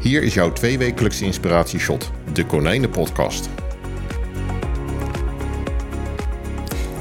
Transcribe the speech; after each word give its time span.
Hier 0.00 0.22
is 0.22 0.34
jouw 0.34 0.52
tweewekelijkse 0.52 1.24
inspiratieshot, 1.24 2.10
de 2.32 2.46
Konijnenpodcast. 2.46 3.48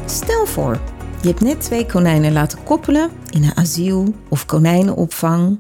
Stel 0.06 0.46
voor, 0.46 0.80
je 1.22 1.28
hebt 1.28 1.42
net 1.42 1.62
twee 1.62 1.86
konijnen 1.86 2.32
laten 2.32 2.64
koppelen 2.64 3.12
in 3.30 3.44
een 3.44 3.58
asiel 3.58 4.14
of 4.30 4.46
konijnenopvang. 4.46 5.60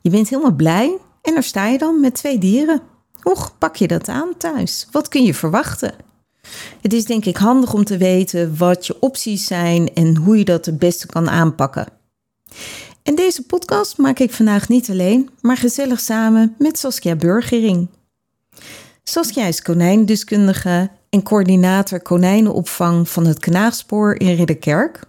Je 0.00 0.10
bent 0.10 0.28
helemaal 0.28 0.54
blij 0.54 0.98
en 1.22 1.34
daar 1.34 1.42
sta 1.42 1.66
je 1.66 1.78
dan 1.78 2.00
met 2.00 2.14
twee 2.14 2.38
dieren. 2.38 2.82
Hoe 3.20 3.36
pak 3.58 3.76
je 3.76 3.86
dat 3.86 4.08
aan 4.08 4.36
thuis? 4.36 4.88
Wat 4.90 5.08
kun 5.08 5.24
je 5.24 5.34
verwachten? 5.34 5.94
Het 6.80 6.92
is 6.92 7.04
denk 7.04 7.24
ik 7.24 7.36
handig 7.36 7.74
om 7.74 7.84
te 7.84 7.96
weten 7.96 8.56
wat 8.56 8.86
je 8.86 9.00
opties 9.00 9.46
zijn 9.46 9.94
en 9.94 10.16
hoe 10.16 10.38
je 10.38 10.44
dat 10.44 10.66
het 10.66 10.78
beste 10.78 11.06
kan 11.06 11.30
aanpakken. 11.30 11.86
En 13.08 13.14
deze 13.14 13.42
podcast 13.42 13.96
maak 13.96 14.18
ik 14.18 14.32
vandaag 14.32 14.68
niet 14.68 14.90
alleen, 14.90 15.30
maar 15.40 15.56
gezellig 15.56 16.00
samen 16.00 16.54
met 16.58 16.78
Saskia 16.78 17.16
Burgering. 17.16 17.88
Saskia 19.02 19.46
is 19.46 19.62
konijndeskundige 19.62 20.90
en 21.10 21.22
coördinator 21.22 22.00
konijnenopvang 22.00 23.08
van 23.08 23.26
het 23.26 23.38
Knaagspoor 23.38 24.20
in 24.20 24.34
Ridderkerk. 24.34 25.00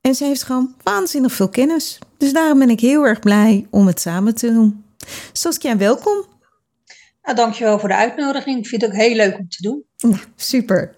En 0.00 0.14
ze 0.14 0.24
heeft 0.24 0.42
gewoon 0.42 0.74
waanzinnig 0.82 1.32
veel 1.32 1.48
kennis. 1.48 1.98
Dus 2.16 2.32
daarom 2.32 2.58
ben 2.58 2.70
ik 2.70 2.80
heel 2.80 3.06
erg 3.06 3.20
blij 3.20 3.66
om 3.70 3.86
het 3.86 4.00
samen 4.00 4.34
te 4.34 4.52
doen. 4.52 4.84
Saskia, 5.32 5.76
welkom. 5.76 6.24
Nou, 7.22 7.36
dankjewel 7.36 7.78
voor 7.78 7.88
de 7.88 7.96
uitnodiging. 7.96 8.58
Ik 8.58 8.66
vind 8.66 8.82
het 8.82 8.90
ook 8.90 8.96
heel 8.96 9.16
leuk 9.16 9.38
om 9.38 9.48
te 9.48 9.62
doen. 9.62 9.84
Ja, 9.96 10.18
super. 10.36 10.94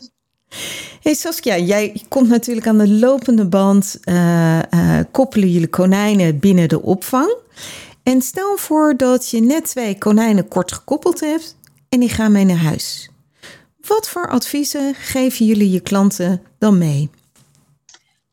Hey 1.03 1.15
Saskia, 1.15 1.59
jij 1.59 2.03
komt 2.09 2.29
natuurlijk 2.29 2.67
aan 2.67 2.79
de 2.79 2.89
lopende 2.89 3.47
band, 3.47 3.99
uh, 4.05 4.59
uh, 4.75 4.99
koppelen 5.11 5.51
jullie 5.51 5.69
konijnen 5.69 6.39
binnen 6.39 6.69
de 6.69 6.83
opvang. 6.83 7.37
En 8.03 8.23
stel 8.23 8.57
voor 8.57 8.97
dat 8.97 9.31
je 9.31 9.41
net 9.41 9.65
twee 9.65 9.99
konijnen 9.99 10.49
kort 10.49 10.73
gekoppeld 10.73 11.21
hebt 11.21 11.57
en 11.89 12.01
die 12.01 12.09
gaan 12.09 12.33
mee 12.33 12.45
naar 12.45 12.57
huis. 12.57 13.11
Wat 13.81 14.09
voor 14.09 14.29
adviezen 14.29 14.95
geven 14.95 15.47
jullie 15.47 15.71
je 15.71 15.81
klanten 15.81 16.43
dan 16.59 16.79
mee? 16.79 17.11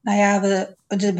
Nou 0.01 0.17
ja, 0.17 0.41
we, 0.41 0.75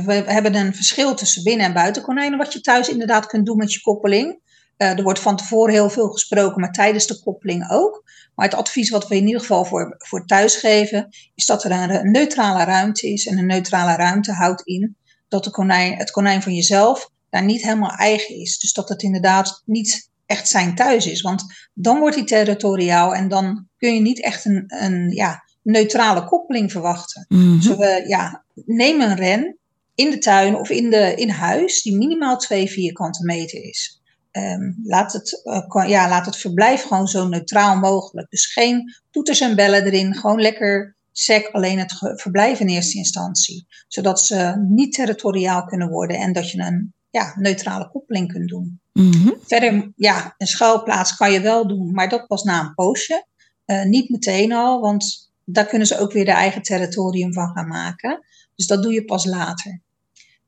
we 0.06 0.14
hebben 0.14 0.56
een 0.56 0.76
verschil 0.76 1.16
tussen 1.16 1.44
binnen- 1.44 1.66
en 1.66 1.74
buitenkonijnen, 1.74 2.38
wat 2.38 2.54
je 2.54 2.62
thuis 2.62 2.90
inderdaad 2.90 3.26
kunt 3.26 3.46
doen 3.46 3.58
met 3.58 3.74
je 3.74 3.82
koppeling. 3.82 4.40
Uh, 4.82 4.98
er 4.98 5.04
wordt 5.04 5.20
van 5.20 5.36
tevoren 5.36 5.74
heel 5.74 5.90
veel 5.90 6.10
gesproken, 6.10 6.62
maar 6.62 6.72
tijdens 6.72 7.08
de 7.08 7.20
koppeling 7.24 7.70
ook. 7.70 8.04
Maar 8.36 8.46
het 8.46 8.58
advies 8.58 8.90
wat 8.90 9.08
we 9.08 9.16
in 9.16 9.26
ieder 9.26 9.42
geval 9.42 9.66
voor, 9.66 9.96
voor 9.98 10.26
thuis 10.26 10.56
geven, 10.56 11.10
is 11.36 11.46
dat 11.46 11.64
er 11.64 11.72
een, 11.72 12.12
neutrale 12.12 12.64
ruimte 12.64 13.08
is. 13.08 13.28
En 13.28 13.38
een 13.38 13.46
neutrale 13.46 13.96
ruimte 13.96 14.32
houdt 14.32 14.62
in 14.62 14.96
dat 15.28 15.44
de 15.44 15.50
konijn, 15.50 15.98
het 15.98 16.12
konijn 16.12 16.42
van 16.42 16.54
jezelf 16.54 17.10
daar 17.30 17.44
niet 17.44 17.62
helemaal 17.62 17.96
eigen 17.96 18.36
is. 18.36 18.60
Dus 18.60 18.74
dat 18.74 18.90
het 18.90 19.04
inderdaad 19.04 19.62
niet 19.66 20.10
echt 20.26 20.48
zijn 20.48 20.76
thuis 20.76 21.06
is. 21.06 21.22
Want 21.22 21.44
dan 21.74 22.00
wordt 22.00 22.16
hij 22.16 22.26
territoriaal 22.26 23.16
en 23.16 23.28
dan 23.28 23.68
kun 23.78 23.94
je 23.94 24.02
niet 24.02 24.24
echt 24.24 24.46
een, 24.46 24.64
een 24.68 25.10
ja, 25.10 25.44
neutrale 25.62 26.24
koppeling 26.24 26.72
verwachten. 26.72 27.26
Mm 27.30 27.60
Dus 27.60 27.68
we 27.68 28.04
ja, 28.08 28.44
nemen 28.66 29.10
een 29.10 29.18
ren 29.18 29.58
in 29.96 30.12
de 30.12 30.18
tuin 30.18 30.56
of 30.56 30.70
in, 30.70 30.90
de, 30.90 31.16
in 31.16 31.30
huis 31.30 31.82
die 31.82 31.98
minimaal 31.98 32.38
twee 32.38 32.70
vierkante 32.70 33.26
meter 33.26 33.64
is. 33.64 33.99
Um, 34.40 34.80
laat, 34.84 35.14
het, 35.14 35.42
uh, 35.44 35.88
ja, 35.88 36.10
laat 36.10 36.26
het 36.26 36.38
verblijf 36.38 36.84
gewoon 36.84 37.08
zo 37.08 37.28
neutraal 37.28 37.78
mogelijk. 37.78 38.30
Dus 38.30 38.46
geen 38.46 38.94
toeters 39.12 39.40
en 39.40 39.56
bellen 39.56 39.84
erin. 39.84 40.16
Gewoon 40.16 40.42
lekker 40.42 40.98
sec 41.12 41.48
alleen 41.52 41.80
het 41.80 41.94
verblijf 42.16 42.60
in 42.60 42.68
eerste 42.68 42.98
instantie. 42.98 43.68
Zodat 43.88 44.22
ze 44.22 44.66
niet 44.70 44.94
territoriaal 44.94 45.66
kunnen 45.66 45.90
worden 45.90 46.18
en 46.18 46.34
dat 46.34 46.52
je 46.52 46.62
een 46.62 46.94
ja, 47.10 47.34
neutrale 47.36 47.90
koppeling 47.90 48.32
kunt 48.32 48.50
doen. 48.50 48.82
Mm 48.94 49.12
-hmm. 49.12 49.36
Verder, 49.48 49.92
ja, 49.96 50.36
een 50.38 50.48
schuilplaats 50.48 51.16
kan 51.16 51.32
je 51.32 51.42
wel 51.42 51.68
doen, 51.68 51.92
maar 51.92 52.10
dat 52.10 52.28
pas 52.28 52.44
na 52.44 52.60
een 52.60 52.74
poosje. 52.74 53.28
Uh, 53.66 53.84
niet 53.84 54.10
meteen 54.10 54.52
al, 54.54 54.82
want 54.82 55.32
daar 55.46 55.66
kunnen 55.66 55.88
ze 55.88 56.00
ook 56.00 56.12
weer 56.12 56.26
de 56.26 56.32
eigen 56.32 56.62
territorium 56.62 57.34
van 57.34 57.50
gaan 57.50 57.68
maken. 57.68 58.26
Dus 58.56 58.68
dat 58.68 58.84
doe 58.84 58.94
je 58.94 59.06
pas 59.06 59.26
later 59.26 59.82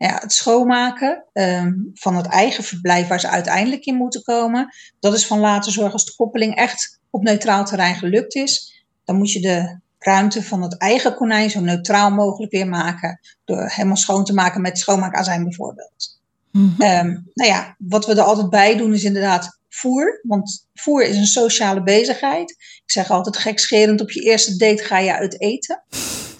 ja, 0.07 0.17
het 0.21 0.33
schoonmaken 0.33 1.23
um, 1.33 1.91
van 1.93 2.15
het 2.15 2.25
eigen 2.25 2.63
verblijf 2.63 3.07
waar 3.07 3.19
ze 3.19 3.27
uiteindelijk 3.27 3.85
in 3.85 3.95
moeten 3.95 4.21
komen. 4.21 4.75
Dat 4.99 5.13
is 5.13 5.27
van 5.27 5.39
later 5.39 5.71
zorgen 5.71 5.93
als 5.93 6.05
de 6.05 6.15
koppeling 6.15 6.55
echt 6.55 6.99
op 7.09 7.23
neutraal 7.23 7.65
terrein 7.65 7.95
gelukt 7.95 8.35
is. 8.35 8.83
Dan 9.05 9.15
moet 9.15 9.31
je 9.31 9.39
de 9.39 9.79
ruimte 9.99 10.43
van 10.43 10.61
het 10.61 10.77
eigen 10.77 11.15
konijn 11.15 11.49
zo 11.49 11.59
neutraal 11.59 12.11
mogelijk 12.11 12.51
weer 12.51 12.67
maken. 12.67 13.19
Door 13.45 13.69
helemaal 13.69 13.97
schoon 13.97 14.25
te 14.25 14.33
maken 14.33 14.61
met 14.61 14.77
schoonmaakazijn 14.77 15.43
bijvoorbeeld. 15.43 16.19
Mm 16.51 16.73
-hmm. 16.77 16.87
um, 16.87 17.31
nou 17.33 17.49
ja, 17.49 17.75
wat 17.77 18.05
we 18.05 18.11
er 18.11 18.21
altijd 18.21 18.49
bij 18.49 18.77
doen 18.77 18.93
is 18.93 19.03
inderdaad 19.03 19.59
voer. 19.69 20.19
Want 20.23 20.67
voer 20.73 21.03
is 21.03 21.17
een 21.17 21.25
sociale 21.25 21.83
bezigheid. 21.83 22.51
Ik 22.85 22.91
zeg 22.91 23.09
altijd 23.09 23.37
gekscherend, 23.37 24.01
op 24.01 24.11
je 24.11 24.21
eerste 24.21 24.57
date 24.57 24.83
ga 24.83 24.97
je 24.97 25.15
uit 25.15 25.41
eten. 25.41 25.83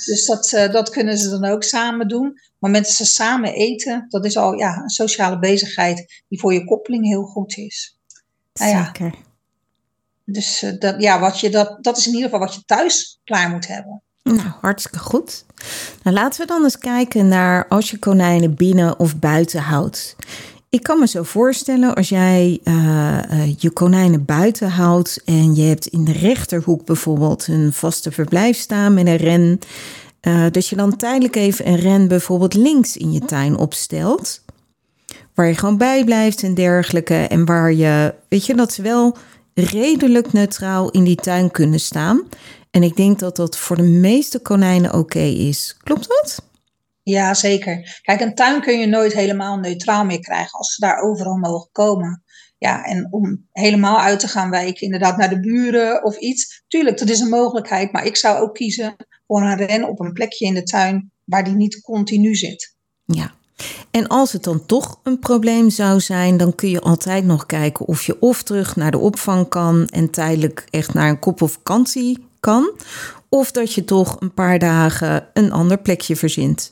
Dus 0.06 0.26
dat, 0.26 0.52
uh, 0.52 0.72
dat 0.72 0.90
kunnen 0.90 1.18
ze 1.18 1.30
dan 1.30 1.46
ook 1.46 1.64
samen 1.64 2.08
doen. 2.08 2.40
Maar 2.60 2.72
met 2.72 2.88
ze 2.88 3.06
samen 3.06 3.54
eten, 3.54 4.06
dat 4.10 4.26
is 4.26 4.38
al 4.38 4.54
ja, 4.54 4.78
een 4.78 4.90
sociale 4.90 5.40
bezigheid 5.40 6.24
die 6.28 6.40
voor 6.40 6.54
je 6.54 6.66
koppeling 6.66 7.06
heel 7.06 7.24
goed 7.24 7.58
is. 7.58 7.98
Nou 8.54 8.72
ja, 8.72 8.86
Zeker. 8.86 9.16
Dus 10.26 10.64
uh, 10.64 10.80
dat, 10.80 11.02
ja, 11.02 11.20
wat 11.20 11.40
je, 11.40 11.50
dat, 11.50 11.84
dat 11.84 11.98
is 11.98 12.08
in 12.08 12.14
ieder 12.14 12.30
geval 12.30 12.46
wat 12.46 12.56
je 12.56 12.66
thuis 12.66 13.20
klaar 13.24 13.50
moet 13.50 13.68
hebben. 13.68 14.02
Nou, 14.24 14.52
hartstikke 14.62 15.00
goed. 15.00 15.46
Nou, 16.04 16.16
laten 16.16 16.42
we 16.42 16.48
dan 16.48 16.64
eens 16.64 16.78
kijken 16.78 17.28
naar 17.28 17.68
als 17.68 17.92
je 17.92 18.00
konijnen 18.00 18.56
binnen 18.56 19.00
of 19.00 19.20
buiten 19.20 19.62
houdt. 19.62 20.16
Ik 20.72 20.84
kan 20.84 21.00
me 21.00 21.08
zo 21.08 21.24
voorstellen 21.24 21.96
als 21.96 22.10
jij 22.10 22.60
uh, 22.64 22.74
uh, 23.32 23.56
je 23.58 23.70
konijnen 23.70 24.26
buiten 24.26 24.70
houdt 24.70 25.22
en 25.26 25.56
je 25.56 25.62
hebt 25.62 25.86
in 25.86 26.04
de 26.04 26.12
rechterhoek 26.12 26.86
bijvoorbeeld 26.86 27.48
een 27.48 27.74
vaste 27.74 28.12
verblijf 28.12 28.58
staan 28.58 28.94
met 28.94 29.08
een 29.08 29.16
ren. 29.16 29.60
Uh, 30.22 30.46
dat 30.52 30.68
je 30.68 30.76
dan 30.76 30.96
tijdelijk 30.96 31.36
even 31.36 31.68
een 31.68 31.76
ren 31.76 32.08
bijvoorbeeld 32.08 32.54
links 32.54 32.98
in 32.98 33.12
je 33.12 33.20
tuin 33.20 33.58
opstelt. 33.58 34.42
Waar 35.34 35.48
je 35.48 35.56
gewoon 35.56 35.78
bij 35.78 36.04
blijft 36.04 36.44
en 36.44 36.54
dergelijke. 36.54 37.16
En 37.16 37.46
waar 37.46 37.74
je, 37.74 38.14
weet 38.28 38.46
je, 38.46 38.56
dat 38.56 38.74
ze 38.74 38.82
wel 38.82 39.18
redelijk 39.54 40.34
neutraal 40.34 40.92
in 40.92 41.04
die 41.04 41.16
tuin 41.16 41.52
kunnen 41.52 41.80
staan. 41.80 42.22
En 42.70 42.84
ik 42.84 42.96
denk 42.96 43.20
dat 43.20 43.36
dat 43.36 43.58
voor 43.58 43.76
de 43.76 43.84
meeste 43.84 44.40
konijnen 44.40 44.94
oké 44.94 45.20
is. 45.20 45.76
Klopt 45.84 46.08
dat? 46.08 46.51
Ja, 47.04 47.34
zeker. 47.34 48.00
Kijk, 48.02 48.22
een 48.22 48.36
tuin 48.36 48.62
kun 48.62 48.80
je 48.80 48.86
nooit 48.86 49.14
helemaal 49.14 49.58
neutraal 49.58 50.06
meer 50.06 50.20
krijgen 50.20 50.58
als 50.58 50.74
ze 50.74 50.82
daar 50.82 51.02
overal 51.02 51.38
mogen 51.38 51.70
komen. 51.72 52.24
Ja, 52.58 52.84
en 52.84 53.08
om 53.12 53.48
helemaal 53.52 54.00
uit 54.00 54.20
te 54.20 54.28
gaan 54.28 54.50
wijken, 54.50 54.82
inderdaad 54.82 55.18
naar 55.18 55.30
de 55.30 55.40
buren 55.40 56.04
of 56.04 56.18
iets. 56.18 56.64
Tuurlijk, 56.68 56.98
dat 56.98 57.10
is 57.10 57.20
een 57.20 57.30
mogelijkheid, 57.30 57.92
maar 57.92 58.06
ik 58.06 58.18
zou 58.18 58.40
ook 58.40 58.54
kiezen 58.54 58.96
voor 59.28 59.42
een 59.42 59.58
ren 59.58 59.90
op 59.90 60.00
een 60.00 60.14
plekje 60.14 60.46
in 60.46 60.54
de 60.54 60.64
tuin 60.64 61.12
waar 61.26 61.44
die 61.44 61.54
niet 61.54 61.82
continu 61.82 62.36
zit. 62.36 62.76
Ja, 63.06 63.32
en 63.92 64.08
als 64.08 64.32
het 64.32 64.44
dan 64.44 64.66
toch 64.66 65.00
een 65.04 65.20
probleem 65.20 65.70
zou 65.70 66.00
zijn, 66.00 66.38
dan 66.38 66.56
kun 66.56 66.70
je 66.70 66.82
altijd 66.82 67.26
nog 67.26 67.46
kijken 67.46 67.88
of 67.88 68.04
je 68.04 68.20
of 68.20 68.44
terug 68.44 68.76
naar 68.76 68.92
de 68.92 68.98
opvang 68.98 69.50
kan 69.50 69.88
en 69.88 70.10
tijdelijk 70.10 70.66
echt 70.70 70.94
naar 70.94 71.10
een 71.10 71.20
kop 71.20 71.42
of 71.42 71.52
vakantie 71.52 72.26
kan. 72.40 72.72
Of 73.30 73.52
dat 73.52 73.74
je 73.74 73.86
toch 73.86 74.18
een 74.20 74.34
paar 74.34 74.60
dagen 74.60 75.28
een 75.34 75.52
ander 75.52 75.78
plekje 75.78 76.16
verzint. 76.16 76.70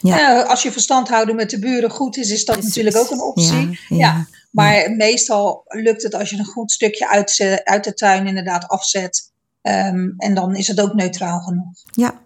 Ja. 0.00 0.42
Uh, 0.42 0.48
als 0.48 0.62
je 0.62 0.72
verstand 0.72 1.08
houden 1.08 1.36
met 1.36 1.50
de 1.50 1.58
buren 1.58 1.90
goed 1.90 2.16
is, 2.16 2.30
is 2.30 2.44
dat 2.44 2.56
Precies. 2.56 2.76
natuurlijk 2.76 3.04
ook 3.04 3.10
een 3.10 3.22
optie. 3.22 3.70
Ja, 3.70 3.78
ja, 3.88 3.96
ja. 3.96 4.26
Maar 4.50 4.92
meestal 4.96 5.62
lukt 5.66 6.02
het 6.02 6.14
als 6.14 6.30
je 6.30 6.38
een 6.38 6.44
goed 6.44 6.72
stukje 6.72 7.08
uit, 7.08 7.60
uit 7.64 7.84
de 7.84 7.94
tuin 7.94 8.26
inderdaad 8.26 8.68
afzet. 8.68 9.32
Um, 9.62 10.14
en 10.16 10.34
dan 10.34 10.56
is 10.56 10.68
het 10.68 10.80
ook 10.80 10.94
neutraal 10.94 11.40
genoeg. 11.40 11.72
Ja. 11.90 12.20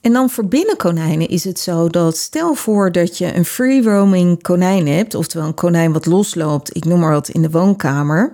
En 0.00 0.12
dan 0.12 0.30
voor 0.30 0.46
binnenkonijnen 0.46 1.28
is 1.28 1.44
het 1.44 1.58
zo 1.58 1.88
dat 1.88 2.16
stel 2.16 2.54
voor 2.54 2.92
dat 2.92 3.18
je 3.18 3.34
een 3.34 3.44
free 3.44 3.82
roaming 3.82 4.42
konijn 4.42 4.86
hebt, 4.86 5.14
oftewel 5.14 5.46
een 5.46 5.54
konijn 5.54 5.92
wat 5.92 6.06
losloopt, 6.06 6.76
ik 6.76 6.84
noem 6.84 7.00
maar 7.00 7.12
wat 7.12 7.28
in 7.28 7.42
de 7.42 7.50
woonkamer. 7.50 8.32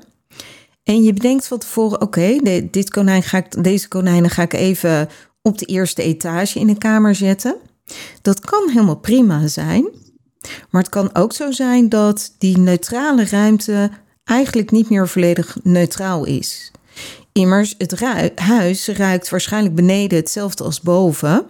En 0.82 1.02
je 1.02 1.12
bedenkt 1.12 1.46
van 1.46 1.58
tevoren, 1.58 2.00
oké, 2.00 2.34
okay, 2.36 2.68
dit 2.70 2.90
konijn 2.90 3.22
ga 3.22 3.38
ik, 3.38 3.64
deze 3.64 3.88
konijnen 3.88 4.30
ga 4.30 4.42
ik 4.42 4.52
even 4.52 5.08
op 5.42 5.58
de 5.58 5.66
eerste 5.66 6.02
etage 6.02 6.58
in 6.58 6.66
de 6.66 6.78
kamer 6.78 7.14
zetten. 7.14 7.56
Dat 8.22 8.40
kan 8.40 8.68
helemaal 8.68 8.96
prima 8.96 9.46
zijn. 9.46 9.88
Maar 10.70 10.82
het 10.82 10.90
kan 10.90 11.14
ook 11.14 11.32
zo 11.32 11.50
zijn 11.50 11.88
dat 11.88 12.34
die 12.38 12.58
neutrale 12.58 13.24
ruimte 13.24 13.90
eigenlijk 14.24 14.70
niet 14.70 14.90
meer 14.90 15.08
volledig 15.08 15.56
neutraal 15.62 16.24
is. 16.24 16.70
Immers, 17.32 17.74
het 17.78 18.00
huis 18.34 18.88
ruikt 18.88 19.28
waarschijnlijk 19.28 19.74
beneden 19.74 20.18
hetzelfde 20.18 20.64
als 20.64 20.80
boven. 20.80 21.46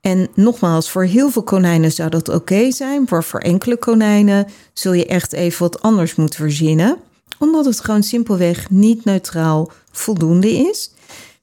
En 0.00 0.28
nogmaals, 0.34 0.90
voor 0.90 1.04
heel 1.04 1.30
veel 1.30 1.42
konijnen 1.42 1.92
zou 1.92 2.10
dat 2.10 2.28
oké 2.28 2.70
zijn, 2.70 3.06
maar 3.08 3.24
voor 3.24 3.40
enkele 3.40 3.76
konijnen 3.76 4.46
zul 4.72 4.92
je 4.92 5.06
echt 5.06 5.32
even 5.32 5.62
wat 5.62 5.82
anders 5.82 6.14
moeten 6.14 6.38
verzinnen, 6.38 6.96
omdat 7.38 7.64
het 7.64 7.80
gewoon 7.80 8.02
simpelweg 8.02 8.70
niet 8.70 9.04
neutraal 9.04 9.70
voldoende 9.92 10.50
is. 10.50 10.90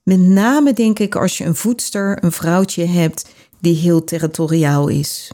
Met 0.04 0.19
name 0.19 0.74
denk 0.74 1.00
ik 1.00 1.16
als 1.16 1.38
je 1.38 1.44
een 1.44 1.56
voedster, 1.56 2.24
een 2.24 2.31
vrouwtje 2.31 2.86
hebt 2.86 3.30
die 3.59 3.75
heel 3.75 4.04
territoriaal 4.04 4.88
is. 4.88 5.31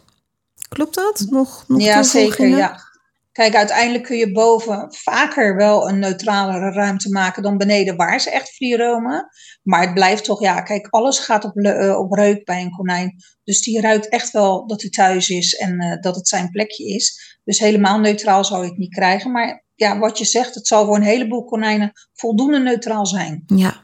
Klopt 0.70 0.96
dat? 0.96 1.26
Nog, 1.30 1.64
nog 1.68 1.82
ja, 1.82 2.04
zeker. 2.04 2.48
Ja. 2.48 2.92
Kijk, 3.32 3.56
uiteindelijk 3.56 4.04
kun 4.04 4.18
je 4.18 4.32
boven 4.32 4.88
vaker 4.90 5.56
wel 5.56 5.90
een 5.90 6.00
neutralere 6.00 6.72
ruimte 6.72 7.10
maken 7.10 7.44
dan 7.44 7.58
beneden 7.58 7.96
waar 7.96 8.20
ze 8.20 8.30
echt 8.30 8.56
vlieromen. 8.56 9.28
Maar 9.64 9.82
het 9.82 9.94
blijft 9.94 10.24
toch, 10.24 10.42
ja, 10.42 10.62
kijk, 10.62 10.88
alles 10.90 11.20
gaat 11.20 11.44
op, 11.44 11.58
uh, 11.58 11.98
op 12.00 12.12
reuk 12.12 12.46
bij 12.46 12.62
een 12.62 12.72
konijn. 12.72 13.16
Dus 13.44 13.62
die 13.62 13.82
ruikt 13.82 14.10
echt 14.10 14.32
wel 14.32 14.68
dat 14.68 14.82
hij 14.82 14.90
thuis 14.90 15.30
is 15.30 15.54
en 15.54 15.84
uh, 15.84 16.02
dat 16.02 16.16
het 16.16 16.28
zijn 16.28 16.50
plekje 16.50 16.86
is. 16.86 17.38
Dus 17.44 17.60
helemaal 17.60 18.00
neutraal 18.00 18.46
zou 18.46 18.64
je 18.64 18.70
het 18.70 18.78
niet 18.78 18.94
krijgen. 18.94 19.32
Maar 19.32 19.66
ja, 19.76 20.00
wat 20.00 20.18
je 20.18 20.26
zegt, 20.26 20.56
het 20.56 20.68
zal 20.68 20.86
voor 20.86 20.96
een 20.96 21.02
heleboel 21.02 21.46
konijnen 21.46 21.92
voldoende 22.14 22.60
neutraal 22.60 23.06
zijn. 23.06 23.44
Ja, 23.46 23.84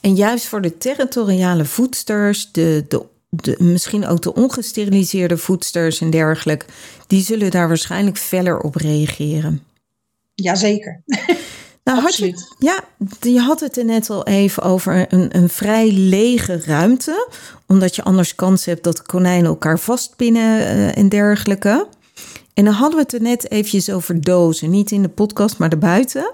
en 0.00 0.14
juist 0.14 0.46
voor 0.46 0.60
de 0.60 0.78
territoriale 0.78 1.64
voedsters, 1.64 2.52
de, 2.52 2.84
de 2.88 3.06
de, 3.28 3.56
misschien 3.58 4.06
ook 4.06 4.22
de 4.22 4.34
ongesteriliseerde 4.34 5.36
voedsters 5.36 6.00
en 6.00 6.10
dergelijke, 6.10 6.66
die 7.06 7.22
zullen 7.22 7.50
daar 7.50 7.68
waarschijnlijk 7.68 8.18
feller 8.18 8.60
op 8.60 8.74
reageren. 8.74 9.62
Jazeker. 10.34 11.02
Nou, 11.88 12.00
had 12.00 12.16
je, 12.16 12.34
ja, 12.58 12.84
je 13.20 13.40
had 13.40 13.60
het 13.60 13.76
er 13.76 13.84
net 13.84 14.10
al 14.10 14.26
even 14.26 14.62
over 14.62 15.06
een, 15.08 15.36
een 15.36 15.48
vrij 15.48 15.92
lege 15.92 16.62
ruimte, 16.64 17.28
omdat 17.66 17.96
je 17.96 18.02
anders 18.02 18.34
kans 18.34 18.64
hebt 18.64 18.84
dat 18.84 18.96
de 18.96 19.02
konijnen 19.02 19.46
elkaar 19.46 19.78
vastpinnen 19.78 20.60
uh, 20.60 20.96
en 20.96 21.08
dergelijke. 21.08 21.86
En 22.54 22.64
dan 22.64 22.74
hadden 22.74 22.96
we 22.96 23.02
het 23.02 23.12
er 23.12 23.22
net 23.22 23.50
eventjes 23.50 23.90
over 23.90 24.20
dozen, 24.20 24.70
niet 24.70 24.90
in 24.90 25.02
de 25.02 25.08
podcast, 25.08 25.58
maar 25.58 25.70
erbuiten. 25.70 26.32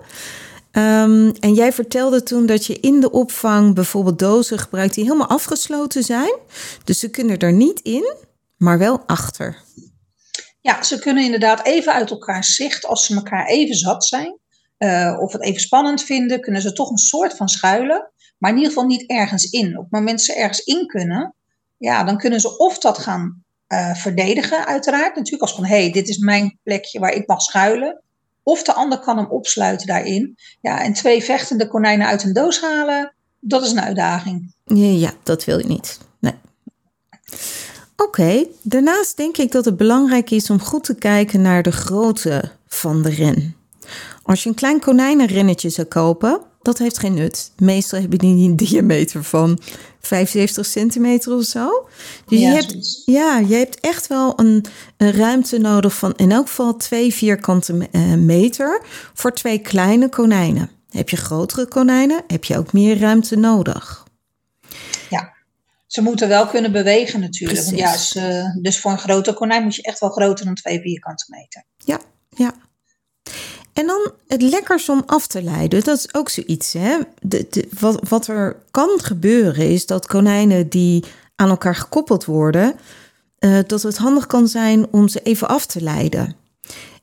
Um, 0.77 1.33
en 1.41 1.55
jij 1.55 1.73
vertelde 1.73 2.23
toen 2.23 2.47
dat 2.47 2.67
je 2.67 2.81
in 2.81 3.01
de 3.01 3.11
opvang 3.11 3.75
bijvoorbeeld 3.75 4.19
dozen 4.19 4.59
gebruikt 4.59 4.95
die 4.95 5.05
helemaal 5.05 5.29
afgesloten 5.29 6.03
zijn. 6.03 6.39
Dus 6.85 6.99
ze 6.99 7.11
kunnen 7.11 7.39
er 7.39 7.53
niet 7.53 7.81
in, 7.81 8.15
maar 8.57 8.79
wel 8.79 9.03
achter. 9.07 9.63
Ja, 10.61 10.83
ze 10.83 10.99
kunnen 10.99 11.25
inderdaad 11.25 11.67
even 11.67 11.93
uit 11.93 12.11
elkaar 12.11 12.45
zicht 12.45 12.87
als 12.87 13.05
ze 13.07 13.15
elkaar 13.15 13.47
even 13.47 13.75
zat 13.75 14.05
zijn. 14.05 14.39
Uh, 14.79 15.19
of 15.21 15.33
het 15.33 15.43
even 15.43 15.61
spannend 15.61 16.03
vinden, 16.03 16.41
kunnen 16.41 16.63
ze 16.63 16.73
toch 16.73 16.91
een 16.91 16.97
soort 16.97 17.37
van 17.37 17.49
schuilen. 17.49 18.13
Maar 18.39 18.51
in 18.51 18.57
ieder 18.57 18.73
geval 18.73 18.89
niet 18.89 19.09
ergens 19.11 19.51
in. 19.51 19.77
Op 19.77 19.83
het 19.83 19.93
moment 19.93 20.17
dat 20.19 20.27
ze 20.27 20.35
ergens 20.35 20.61
in 20.61 20.87
kunnen, 20.87 21.35
ja, 21.77 22.05
dan 22.05 22.19
kunnen 22.19 22.41
ze 22.41 22.59
of 22.59 22.79
dat 22.79 22.99
gaan 22.99 23.45
uh, 23.69 23.95
verdedigen, 23.95 24.67
uiteraard. 24.67 25.17
Natuurlijk 25.17 25.43
als 25.43 25.55
van, 25.55 25.65
hé, 25.65 25.81
hey, 25.81 25.91
dit 25.91 26.09
is 26.09 26.19
mijn 26.19 26.59
plekje 26.63 26.99
waar 26.99 27.13
ik 27.13 27.27
mag 27.27 27.41
schuilen. 27.41 28.03
Of 28.45 28.63
de 28.63 28.73
ander 28.73 28.99
kan 28.99 29.17
hem 29.17 29.27
opsluiten 29.27 29.87
daarin. 29.87 30.37
Ja, 30.61 30.81
en 30.81 30.93
twee 30.93 31.25
vechtende 31.25 31.69
konijnen 31.69 32.07
uit 32.07 32.23
een 32.23 32.33
doos 32.33 32.61
halen, 32.61 33.15
dat 33.41 33.63
is 33.63 33.71
een 33.71 33.81
uitdaging. 33.81 34.55
Ja, 34.65 35.13
dat 35.23 35.45
wil 35.45 35.59
je 35.59 35.67
niet. 35.67 35.99
Nee. 36.19 36.35
Oké, 37.97 38.45
daarnaast 38.63 39.17
denk 39.17 39.37
ik 39.37 39.53
dat 39.53 39.65
het 39.65 39.77
belangrijk 39.77 40.31
is 40.31 40.51
om 40.51 40.61
goed 40.61 40.85
te 40.85 40.95
kijken 40.95 41.43
naar 41.43 41.63
de 41.63 41.73
grootte 41.73 42.51
van 42.67 43.03
de 43.03 43.11
ren. 43.11 43.57
Als 44.23 44.43
je 44.43 44.49
een 44.49 44.55
klein 44.55 44.81
konijnenrennetje 44.81 45.69
zou 45.69 45.87
kopen, 45.87 46.41
dat 46.65 46.79
heeft 46.79 46.99
geen 46.99 47.15
nut. 47.15 47.51
Meestal 47.57 48.01
hebben 48.01 48.19
die 48.19 48.49
een 48.49 48.57
diameter 48.57 49.25
van 49.25 49.59
75 50.01 50.67
centimeter 50.67 51.33
of 51.33 51.45
zo. 51.45 51.89
Dus 52.27 52.41
ja, 52.41 52.49
je, 52.49 52.55
hebt, 52.55 53.03
ja, 53.05 53.39
je 53.39 53.55
hebt 53.55 53.81
echt 53.81 54.07
wel 54.07 54.33
een, 54.41 54.65
een, 54.97 55.13
ruimte 55.13 55.59
nodig 55.59 55.95
van 55.95 56.15
in 56.17 56.33
elk 56.33 56.47
geval 56.47 56.77
twee 56.77 57.15
vierkante 57.15 57.89
eh, 57.93 58.15
meter 58.15 58.83
voor 59.15 59.33
twee 59.33 59.59
kleine 59.59 60.09
konijnen. 60.09 60.71
Heb 60.91 61.09
je 61.09 61.17
grotere 61.17 61.67
konijnen, 61.67 62.23
heb 62.27 62.45
je 62.45 62.59
ook 62.59 62.73
meer 62.73 62.99
ruimte 62.99 63.37
nodig. 63.37 64.07
Ja, 65.11 65.33
ze 65.87 66.03
moeten 66.03 66.29
wel 66.29 66.47
kunnen 66.47 66.73
bewegen 66.73 67.21
natuurlijk. 67.21 67.77
Ja, 67.77 67.97
ze, 67.97 68.59
dus 68.63 68.81
voor 68.81 68.91
een 68.91 68.99
grote 68.99 69.33
konijn 69.33 69.63
moet 69.63 69.75
je 69.75 69.83
echt 69.83 69.99
wel 70.01 70.11
groter 70.11 70.45
dan 70.45 70.55
twee 70.55 70.81
vierkante 70.81 71.25
meter. 71.29 71.65
Ja, 71.77 72.01
ja. 72.29 72.55
En 73.75 73.87
dan 73.87 74.11
het 74.27 74.43
lekkers 74.43 74.89
om 74.89 75.03
af 75.07 75.27
te 75.27 75.43
leiden. 75.43 75.85
Dat 75.85 75.99
is 75.99 76.15
ook 76.15 76.29
zoiets. 76.29 76.73
Hè? 76.73 76.99
De, 77.21 77.69
wat, 77.79 78.09
wat 78.09 78.27
er 78.27 78.57
kan 78.71 78.99
gebeuren 79.03 79.71
is 79.71 79.87
dat 79.87 80.07
konijnen 80.07 80.69
die 80.69 81.05
aan 81.37 81.49
elkaar 81.49 81.75
gekoppeld 81.75 82.25
worden, 82.25 82.75
uh, 83.39 83.59
dat 83.67 83.83
het 83.83 83.97
handig 83.97 84.27
kan 84.27 84.49
zijn 84.49 84.87
om 84.91 85.09
ze 85.09 85.21
even 85.23 85.49
af 85.49 85.67
te 85.67 85.81
leiden. 85.81 86.37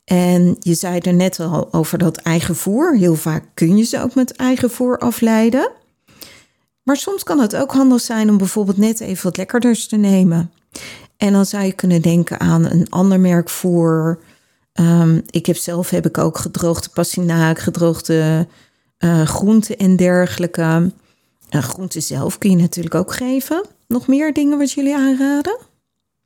En 0.06 0.56
je 0.60 0.74
zei 0.74 1.00
er 1.00 1.14
net 1.14 1.40
al 1.40 1.74
over 1.74 1.98
dat 1.98 2.18
eigen 2.18 2.56
voer. 2.56 2.98
Heel 2.98 3.16
vaak 3.16 3.44
kun 3.54 3.78
je 3.78 3.84
ze 3.84 4.02
ook 4.02 4.16
met 4.16 4.32
eigen 4.32 4.70
voer 4.70 4.98
afleiden. 4.98 5.72
Maar 6.84 6.98
soms 6.98 7.24
kan 7.24 7.40
het 7.40 7.56
ook 7.56 7.72
handig 7.72 8.02
zijn 8.02 8.30
om 8.30 8.38
bijvoorbeeld 8.38 8.78
net 8.78 9.00
even 9.00 9.24
wat 9.24 9.38
lekkerders 9.38 9.88
te 9.88 9.98
nemen. 9.98 10.52
En 11.18 11.34
dan 11.34 11.46
zou 11.46 11.64
je 11.64 11.74
kunnen 11.74 12.02
denken 12.02 12.40
aan 12.40 12.66
een 12.66 12.90
ander 12.90 13.20
merk 13.20 13.50
voer 13.50 14.20
Um, 14.80 15.22
ik 15.30 15.46
heb 15.46 15.56
zelf 15.56 15.90
heb 15.90 16.06
ik 16.06 16.18
ook 16.18 16.38
gedroogde 16.38 16.90
pastinaak, 16.90 17.60
gedroogde 17.60 18.48
uh, 19.00 19.22
groenten 19.22 19.78
en 19.78 19.96
dergelijke. 19.96 20.92
Uh, 21.50 21.62
groenten 21.62 22.02
zelf 22.02 22.38
kun 22.38 22.50
je 22.50 22.56
natuurlijk 22.56 22.96
ook 22.96 23.14
geven. 23.14 23.66
Nog 23.88 24.08
meer 24.08 24.34
dingen 24.34 24.58
wat 24.58 24.72
jullie 24.72 24.96
aanraden? 24.96 25.58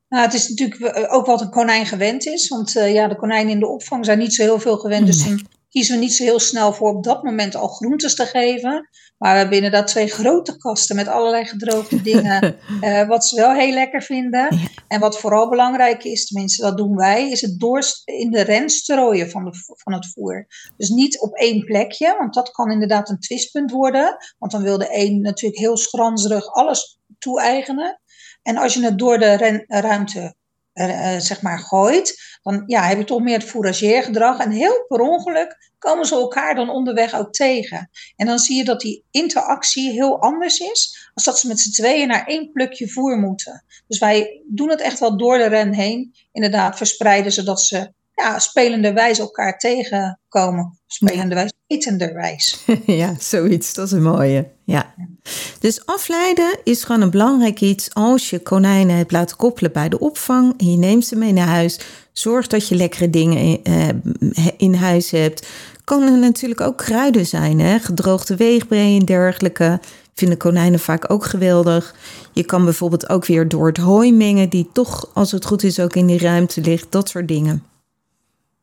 Nou, 0.09 0.23
het 0.23 0.33
is 0.33 0.49
natuurlijk 0.49 0.81
eh, 0.81 1.13
ook 1.13 1.25
wat 1.25 1.41
een 1.41 1.49
konijn 1.49 1.85
gewend 1.85 2.25
is. 2.25 2.47
Want 2.47 2.75
uh, 2.75 2.93
ja, 2.93 3.07
de 3.07 3.15
konijnen 3.15 3.51
in 3.51 3.59
de 3.59 3.67
opvang 3.67 4.05
zijn 4.05 4.17
niet 4.17 4.33
zo 4.33 4.43
heel 4.43 4.59
veel 4.59 4.77
gewend. 4.77 5.05
Dus 5.05 5.25
kiezen 5.75 5.95
we 5.95 6.01
niet 6.01 6.13
zo 6.13 6.23
heel 6.23 6.39
snel 6.39 6.73
voor 6.73 6.95
op 6.95 7.03
dat 7.03 7.23
moment 7.23 7.55
al 7.55 7.67
groentes 7.67 8.15
te 8.15 8.25
geven. 8.25 8.89
Maar 9.17 9.31
we 9.31 9.37
hebben 9.37 9.55
inderdaad 9.55 9.87
twee 9.87 10.07
grote 10.07 10.57
kasten 10.57 10.95
met 10.95 11.07
allerlei 11.07 11.45
gedroogde 11.45 12.01
dingen. 12.11 12.55
uh, 12.81 13.07
wat 13.07 13.25
ze 13.25 13.35
wel 13.35 13.53
heel 13.53 13.73
lekker 13.73 14.01
vinden. 14.01 14.59
En 14.87 14.99
wat 14.99 15.19
vooral 15.19 15.49
belangrijk 15.49 16.03
is, 16.03 16.25
tenminste 16.25 16.61
dat 16.61 16.77
doen 16.77 16.95
wij, 16.95 17.31
is 17.31 17.41
het 17.41 17.59
door 17.59 17.83
in 18.05 18.31
de 18.31 18.41
ren 18.41 18.69
strooien 18.69 19.29
van, 19.29 19.43
de, 19.45 19.51
van 19.65 19.93
het 19.93 20.11
voer. 20.13 20.47
Dus 20.77 20.89
niet 20.89 21.19
op 21.19 21.33
één 21.33 21.65
plekje, 21.65 22.15
want 22.17 22.33
dat 22.33 22.51
kan 22.51 22.71
inderdaad 22.71 23.09
een 23.09 23.19
twistpunt 23.19 23.71
worden. 23.71 24.17
Want 24.37 24.51
dan 24.51 24.61
wil 24.61 24.77
de 24.77 24.89
een 24.89 25.21
natuurlijk 25.21 25.61
heel 25.61 25.77
schranzerig 25.77 26.47
alles 26.53 26.99
toe-eigenen. 27.19 28.01
En 28.41 28.57
als 28.57 28.73
je 28.73 28.83
het 28.83 28.99
door 28.99 29.19
de 29.19 29.33
ren, 29.33 29.63
ruimte 29.67 30.35
uh, 30.75 31.15
zeg 31.17 31.41
maar 31.41 31.59
gooit, 31.59 32.37
dan 32.43 32.63
ja, 32.65 32.83
heb 32.83 32.97
je 32.97 33.03
toch 33.03 33.21
meer 33.21 33.37
het 33.37 33.49
fourageergedrag. 33.49 34.39
En 34.39 34.51
heel 34.51 34.85
per 34.87 34.99
ongeluk 34.99 35.71
komen 35.77 36.05
ze 36.05 36.15
elkaar 36.15 36.55
dan 36.55 36.69
onderweg 36.69 37.15
ook 37.15 37.33
tegen. 37.33 37.89
En 38.15 38.25
dan 38.25 38.39
zie 38.39 38.55
je 38.55 38.63
dat 38.63 38.81
die 38.81 39.03
interactie 39.11 39.91
heel 39.91 40.21
anders 40.21 40.59
is, 40.59 41.09
als 41.13 41.23
dat 41.23 41.39
ze 41.39 41.47
met 41.47 41.59
z'n 41.59 41.71
tweeën 41.71 42.07
naar 42.07 42.25
één 42.25 42.51
plukje 42.51 42.89
voer 42.89 43.17
moeten. 43.17 43.65
Dus 43.87 43.99
wij 43.99 44.41
doen 44.47 44.69
het 44.69 44.81
echt 44.81 44.99
wel 44.99 45.17
door 45.17 45.37
de 45.37 45.47
ren 45.47 45.73
heen. 45.73 46.13
Inderdaad, 46.31 46.77
verspreiden 46.77 47.31
zodat 47.31 47.61
ze 47.61 47.93
ja, 48.15 48.39
spelenderwijs 48.39 49.19
elkaar 49.19 49.57
tegenkomen. 49.57 50.79
Spelenderwijs, 50.87 51.51
etenderwijs. 51.67 52.65
ja, 52.85 53.15
zoiets. 53.19 53.73
Dat 53.73 53.85
is 53.85 53.91
een 53.91 54.03
mooie. 54.03 54.47
Ja. 54.63 54.93
Dus 55.59 55.85
afleiden 55.85 56.57
is 56.63 56.83
gewoon 56.83 57.01
een 57.01 57.09
belangrijk 57.09 57.61
iets 57.61 57.93
als 57.93 58.29
je 58.29 58.39
konijnen 58.39 58.95
hebt 58.95 59.11
laten 59.11 59.37
koppelen 59.37 59.71
bij 59.71 59.89
de 59.89 59.99
opvang 59.99 60.53
en 60.57 60.71
je 60.71 60.77
neemt 60.77 61.05
ze 61.05 61.15
mee 61.15 61.33
naar 61.33 61.47
huis. 61.47 61.79
Zorg 62.13 62.47
dat 62.47 62.67
je 62.67 62.75
lekkere 62.75 63.09
dingen 63.09 63.37
in, 63.37 63.59
uh, 63.63 64.47
in 64.57 64.73
huis 64.73 65.11
hebt. 65.11 65.47
Kan 65.83 66.01
er 66.01 66.17
natuurlijk 66.17 66.61
ook 66.61 66.77
kruiden 66.77 67.25
zijn, 67.25 67.59
hè? 67.59 67.79
gedroogde 67.79 68.35
weegbree 68.35 68.99
en 68.99 69.05
dergelijke. 69.05 69.79
Vinden 70.13 70.37
konijnen 70.37 70.79
vaak 70.79 71.11
ook 71.11 71.25
geweldig. 71.25 71.95
Je 72.33 72.43
kan 72.43 72.63
bijvoorbeeld 72.63 73.09
ook 73.09 73.25
weer 73.25 73.47
door 73.47 73.67
het 73.67 73.77
hooi 73.77 74.13
mengen, 74.13 74.49
die 74.49 74.69
toch, 74.73 75.09
als 75.13 75.31
het 75.31 75.45
goed 75.45 75.63
is, 75.63 75.79
ook 75.79 75.95
in 75.95 76.07
die 76.07 76.19
ruimte 76.19 76.61
ligt. 76.61 76.91
Dat 76.91 77.09
soort 77.09 77.27
dingen. 77.27 77.63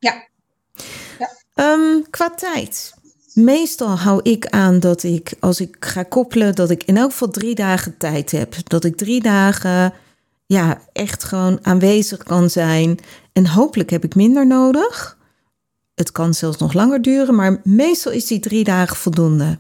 Ja. 0.03 1.31
Um, 1.55 2.11
qua 2.11 2.31
tijd. 2.31 2.95
Meestal 3.35 3.99
hou 3.99 4.21
ik 4.23 4.47
aan 4.47 4.81
dat 4.81 5.03
ik, 5.03 5.35
als 5.41 5.61
ik 5.61 5.77
ga 5.81 6.03
koppelen, 6.03 6.55
dat 6.55 6.71
ik 6.71 6.83
in 6.85 6.97
elk 6.97 7.11
geval 7.11 7.29
drie 7.29 7.55
dagen 7.55 7.97
tijd 7.97 8.31
heb. 8.31 8.55
Dat 8.65 8.85
ik 8.85 8.97
drie 8.97 9.23
dagen 9.23 9.93
ja, 10.47 10.83
echt 10.93 11.25
gewoon 11.25 11.59
aanwezig 11.63 12.23
kan 12.23 12.51
zijn. 12.51 12.99
En 13.33 13.47
hopelijk 13.47 13.91
heb 13.91 14.05
ik 14.05 14.15
minder 14.15 14.47
nodig. 14.47 15.19
Het 15.95 16.13
kan 16.13 16.35
zelfs 16.35 16.59
nog 16.59 16.73
langer 16.73 17.03
duren, 17.03 17.35
maar 17.35 17.61
meestal 17.65 18.13
is 18.13 18.27
die 18.27 18.41
drie 18.41 18.65
dagen 18.65 18.97
voldoende. 18.97 19.59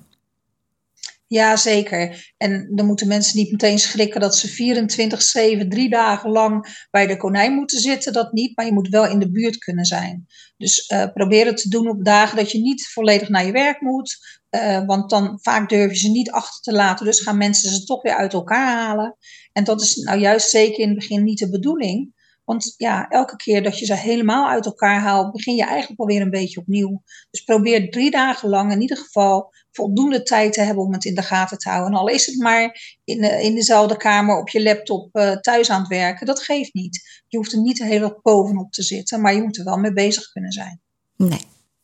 Ja, 1.33 1.57
zeker. 1.57 2.33
En 2.37 2.71
dan 2.75 2.87
moeten 2.87 3.09
mensen 3.09 3.39
niet 3.39 3.51
meteen 3.51 3.79
schrikken 3.79 4.21
dat 4.21 4.37
ze 4.37 5.63
24-7, 5.65 5.69
drie 5.69 5.91
dagen 5.91 6.31
lang 6.31 6.87
bij 6.91 7.07
de 7.07 7.17
konijn 7.17 7.53
moeten 7.55 7.81
zitten. 7.81 8.13
Dat 8.13 8.33
niet, 8.33 8.57
maar 8.57 8.67
je 8.67 8.73
moet 8.73 8.89
wel 8.89 9.07
in 9.07 9.19
de 9.19 9.31
buurt 9.31 9.59
kunnen 9.59 9.85
zijn. 9.85 10.27
Dus 10.57 10.91
uh, 10.91 11.07
probeer 11.13 11.47
het 11.47 11.57
te 11.57 11.69
doen 11.69 11.89
op 11.89 12.05
dagen 12.05 12.37
dat 12.37 12.51
je 12.51 12.61
niet 12.61 12.89
volledig 12.89 13.29
naar 13.29 13.47
je 13.47 13.53
werk 13.53 13.81
moet. 13.81 14.41
Uh, 14.51 14.85
want 14.87 15.11
dan 15.11 15.39
vaak 15.43 15.69
durven 15.69 15.97
ze 15.97 16.11
niet 16.11 16.31
achter 16.31 16.61
te 16.61 16.73
laten. 16.73 17.07
Dus 17.07 17.21
gaan 17.21 17.39
mensen 17.39 17.71
ze 17.71 17.85
toch 17.85 18.03
weer 18.03 18.17
uit 18.17 18.33
elkaar 18.33 18.77
halen. 18.77 19.17
En 19.53 19.65
dat 19.65 19.81
is 19.83 19.97
nou 19.97 20.19
juist 20.19 20.49
zeker 20.49 20.79
in 20.79 20.89
het 20.89 20.99
begin 20.99 21.25
niet 21.25 21.39
de 21.39 21.51
bedoeling. 21.51 22.15
Want 22.45 22.75
ja, 22.77 23.09
elke 23.09 23.37
keer 23.37 23.63
dat 23.63 23.79
je 23.79 23.85
ze 23.85 23.95
helemaal 23.95 24.49
uit 24.49 24.67
elkaar 24.67 25.01
haalt, 25.01 25.33
begin 25.33 25.55
je 25.55 25.65
eigenlijk 25.65 26.01
alweer 26.01 26.21
een 26.21 26.31
beetje 26.31 26.61
opnieuw. 26.61 27.03
Dus 27.31 27.45
probeer 27.45 27.91
drie 27.91 28.11
dagen 28.11 28.49
lang 28.49 28.73
in 28.73 28.81
ieder 28.81 28.97
geval 28.97 29.53
voldoende 29.73 30.23
tijd 30.23 30.53
te 30.53 30.61
hebben 30.61 30.85
om 30.85 30.93
het 30.93 31.05
in 31.05 31.15
de 31.15 31.23
gaten 31.23 31.59
te 31.59 31.69
houden. 31.69 31.93
En 31.93 31.99
al 31.99 32.09
is 32.09 32.27
het 32.27 32.39
maar 32.39 32.97
in, 33.05 33.21
de, 33.21 33.43
in 33.43 33.55
dezelfde 33.55 33.97
kamer 33.97 34.39
op 34.39 34.49
je 34.49 34.63
laptop 34.63 35.17
uh, 35.17 35.33
thuis 35.33 35.71
aan 35.71 35.81
het 35.81 35.89
werken, 35.89 36.27
dat 36.27 36.43
geeft 36.43 36.75
niet. 36.75 37.23
Je 37.29 37.37
hoeft 37.37 37.53
er 37.53 37.61
niet 37.61 37.77
de 37.77 37.85
hele 37.85 38.01
dag 38.01 38.23
bovenop 38.23 38.73
te 38.73 38.83
zitten, 38.83 39.21
maar 39.21 39.35
je 39.35 39.43
moet 39.43 39.59
er 39.59 39.65
wel 39.65 39.77
mee 39.77 39.93
bezig 39.93 40.33
kunnen 40.33 40.53
zijn. 40.53 40.81
Nee. 41.17 41.41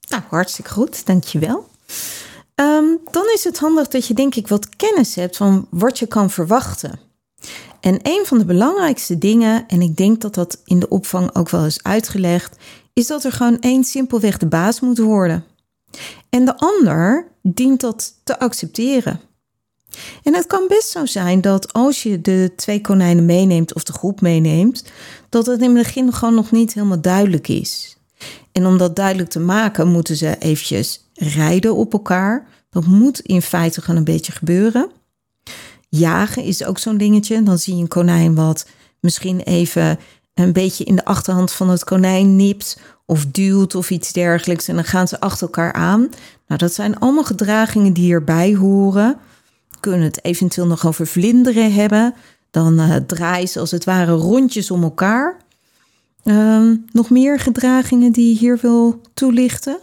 Nou, 0.09 0.23
hartstikke 0.29 0.71
goed, 0.71 1.07
dankjewel. 1.07 1.67
Um, 2.55 2.99
dan 3.11 3.25
is 3.35 3.45
het 3.45 3.59
handig 3.59 3.89
dat 3.89 4.07
je 4.07 4.15
denk 4.15 4.35
ik 4.35 4.49
wat 4.49 4.77
kennis 4.77 5.15
hebt 5.15 5.37
van 5.37 5.67
wat 5.71 5.99
je 5.99 6.07
kan 6.07 6.31
verwachten. 6.31 7.01
En 7.81 7.99
een 8.03 8.23
van 8.25 8.39
de 8.39 8.45
belangrijkste 8.45 9.19
dingen, 9.19 9.67
en 9.67 9.83
ik 9.83 9.97
denk 9.97 10.21
dat 10.21 10.35
dat 10.35 10.61
in 10.65 10.79
de 10.79 10.89
opvang 10.89 11.35
ook 11.35 11.51
wel 11.51 11.67
is 11.67 11.83
uitgelegd, 11.83 12.57
is 12.93 13.07
dat 13.07 13.25
er 13.25 13.33
gewoon 13.33 13.61
één 13.61 13.85
simpelweg 13.85 14.37
de 14.37 14.47
baas 14.47 14.81
moet 14.81 14.99
worden. 14.99 15.45
En 16.31 16.45
de 16.45 16.57
ander 16.57 17.33
dient 17.55 17.81
dat 17.81 18.15
te 18.25 18.39
accepteren. 18.39 19.21
En 20.23 20.35
het 20.35 20.47
kan 20.47 20.65
best 20.69 20.89
zo 20.89 21.07
zijn 21.07 21.41
dat 21.41 21.73
als 21.73 22.03
je 22.03 22.21
de 22.21 22.53
twee 22.57 22.81
konijnen 22.81 23.25
meeneemt 23.25 23.75
of 23.75 23.83
de 23.83 23.93
groep 23.93 24.21
meeneemt, 24.21 24.85
dat 25.29 25.47
het 25.47 25.61
in 25.61 25.77
het 25.77 25.85
begin 25.85 26.13
gewoon 26.13 26.35
nog 26.35 26.51
niet 26.51 26.75
helemaal 26.75 27.01
duidelijk 27.01 27.49
is. 27.49 27.97
En 28.53 28.67
om 28.67 28.79
dat 28.79 28.97
duidelijk 28.97 29.31
te 29.31 29.41
maken, 29.41 29.89
moeten 29.89 30.17
ze 30.17 30.39
eventjes 30.39 31.09
rijden 31.15 31.75
op 31.75 31.93
elkaar. 31.93 32.47
Dat 32.71 32.87
moet 32.87 33.21
in 33.21 33.43
feite 33.43 33.81
gewoon 33.81 33.97
een 33.97 34.05
beetje 34.05 34.33
gebeuren. 34.33 34.91
Jagen 35.89 36.43
is 36.43 36.65
ook 36.65 36.79
zo'n 36.79 36.97
dingetje. 36.97 37.43
Dan 37.43 37.59
zie 37.59 37.75
je 37.75 37.83
een 37.83 37.89
konijn 37.89 38.35
wat 38.35 38.67
misschien 39.01 39.41
even 39.41 39.99
een 40.35 40.53
beetje 40.53 40.85
in 40.85 40.97
de 40.97 41.05
achterhand 41.05 41.53
van 41.53 41.69
het 41.69 41.85
konijn 41.85 42.37
nipt 42.37 42.81
of 43.07 43.27
duwt 43.27 43.75
of 43.75 43.91
iets 43.91 44.13
dergelijks. 44.13 44.69
En 44.69 44.75
dan 44.75 44.85
gaan 44.85 45.09
ze 45.09 45.21
achter 45.21 45.47
elkaar 45.47 45.73
aan. 45.73 46.09
Nou, 46.49 46.61
dat 46.61 46.75
zijn 46.75 46.99
allemaal 46.99 47.25
gedragingen 47.25 47.93
die 47.93 48.13
erbij 48.13 48.55
horen. 48.55 49.19
Kunnen 49.81 50.03
het 50.03 50.25
eventueel 50.25 50.67
nog 50.67 50.87
over 50.87 51.07
vlinderen 51.07 51.73
hebben. 51.73 52.15
Dan 52.51 52.81
uh, 52.81 52.97
draaien 52.97 53.49
ze 53.49 53.61
als 53.61 53.71
het 53.71 53.85
ware 53.85 54.13
rondjes 54.13 54.71
om 54.71 54.83
elkaar. 54.83 55.37
Uh, 56.25 56.71
nog 56.93 57.11
meer 57.11 57.39
gedragingen 57.39 58.13
die 58.13 58.29
je 58.33 58.39
hier 58.39 58.59
wil 58.63 59.01
toelichten? 59.15 59.79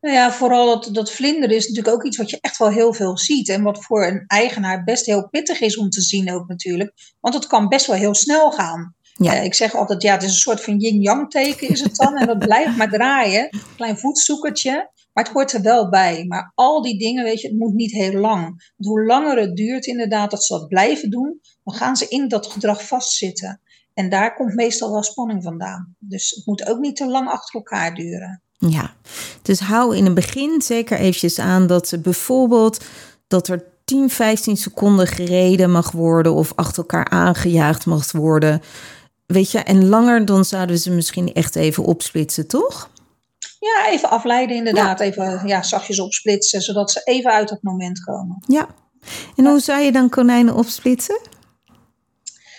Nou 0.00 0.16
ja, 0.16 0.32
vooral 0.32 0.66
dat, 0.66 0.94
dat 0.94 1.10
vlinderen 1.10 1.56
is 1.56 1.68
natuurlijk 1.68 1.94
ook 1.94 2.04
iets 2.04 2.16
wat 2.16 2.30
je 2.30 2.38
echt 2.40 2.58
wel 2.58 2.68
heel 2.68 2.92
veel 2.92 3.18
ziet. 3.18 3.48
En 3.48 3.62
wat 3.62 3.84
voor 3.84 4.06
een 4.06 4.24
eigenaar 4.26 4.84
best 4.84 5.06
heel 5.06 5.28
pittig 5.28 5.60
is 5.60 5.76
om 5.76 5.90
te 5.90 6.00
zien 6.00 6.32
ook 6.32 6.48
natuurlijk. 6.48 6.92
Want 7.20 7.34
het 7.34 7.46
kan 7.46 7.68
best 7.68 7.86
wel 7.86 7.96
heel 7.96 8.14
snel 8.14 8.50
gaan. 8.50 8.94
Ja. 9.16 9.34
Uh, 9.34 9.44
ik 9.44 9.54
zeg 9.54 9.74
altijd, 9.74 10.02
ja, 10.02 10.12
het 10.12 10.22
is 10.22 10.28
een 10.28 10.34
soort 10.34 10.60
van 10.60 10.76
yin-yang 10.76 11.30
teken 11.30 11.68
is 11.68 11.80
het 11.80 11.96
dan. 11.96 12.16
en 12.16 12.26
dat 12.26 12.38
blijft 12.38 12.76
maar 12.76 12.90
draaien. 12.90 13.48
Klein 13.76 13.98
voetzoekertje. 13.98 14.92
Maar 15.12 15.24
het 15.24 15.32
hoort 15.32 15.52
er 15.52 15.62
wel 15.62 15.88
bij. 15.88 16.24
Maar 16.28 16.52
al 16.54 16.82
die 16.82 16.98
dingen, 16.98 17.24
weet 17.24 17.40
je, 17.40 17.48
het 17.48 17.58
moet 17.58 17.74
niet 17.74 17.92
heel 17.92 18.20
lang. 18.20 18.42
Want 18.42 18.88
hoe 18.90 19.04
langer 19.04 19.38
het 19.38 19.56
duurt 19.56 19.86
inderdaad 19.86 20.30
dat 20.30 20.44
ze 20.44 20.58
dat 20.58 20.68
blijven 20.68 21.10
doen, 21.10 21.40
dan 21.64 21.74
gaan 21.74 21.96
ze 21.96 22.08
in 22.08 22.28
dat 22.28 22.46
gedrag 22.46 22.86
vastzitten. 22.86 23.60
En 23.94 24.08
daar 24.08 24.34
komt 24.34 24.54
meestal 24.54 24.92
wel 24.92 25.02
spanning 25.02 25.42
vandaan. 25.42 25.96
Dus 25.98 26.30
het 26.30 26.46
moet 26.46 26.66
ook 26.66 26.78
niet 26.78 26.96
te 26.96 27.06
lang 27.06 27.28
achter 27.28 27.54
elkaar 27.54 27.94
duren. 27.94 28.42
Ja, 28.58 28.94
dus 29.42 29.60
hou 29.60 29.96
in 29.96 30.04
het 30.04 30.14
begin 30.14 30.62
zeker 30.62 30.98
eventjes 30.98 31.38
aan 31.38 31.66
dat 31.66 31.88
ze 31.88 31.98
bijvoorbeeld 31.98 32.84
dat 33.26 33.48
er 33.48 33.64
10, 33.84 34.10
15 34.10 34.56
seconden 34.56 35.06
gereden 35.06 35.70
mag 35.70 35.90
worden 35.90 36.34
of 36.34 36.52
achter 36.54 36.78
elkaar 36.78 37.08
aangejaagd 37.08 37.86
mag 37.86 38.12
worden. 38.12 38.62
Weet 39.34 39.50
je, 39.50 39.58
en 39.58 39.88
langer 39.88 40.24
dan 40.24 40.44
zouden 40.44 40.78
ze 40.78 40.90
misschien 40.90 41.32
echt 41.32 41.56
even 41.56 41.84
opsplitsen, 41.84 42.46
toch? 42.46 42.90
Ja, 43.58 43.88
even 43.90 44.10
afleiden 44.10 44.56
inderdaad. 44.56 45.00
Even 45.00 45.46
ja, 45.46 45.62
zachtjes 45.62 46.00
opsplitsen, 46.00 46.60
zodat 46.60 46.90
ze 46.90 47.00
even 47.04 47.30
uit 47.30 47.50
het 47.50 47.62
moment 47.62 48.00
komen. 48.00 48.44
Ja. 48.46 48.68
En 49.36 49.46
hoe 49.46 49.60
zou 49.60 49.80
je 49.80 49.92
dan 49.92 50.08
konijnen 50.08 50.54
opsplitsen? 50.54 51.20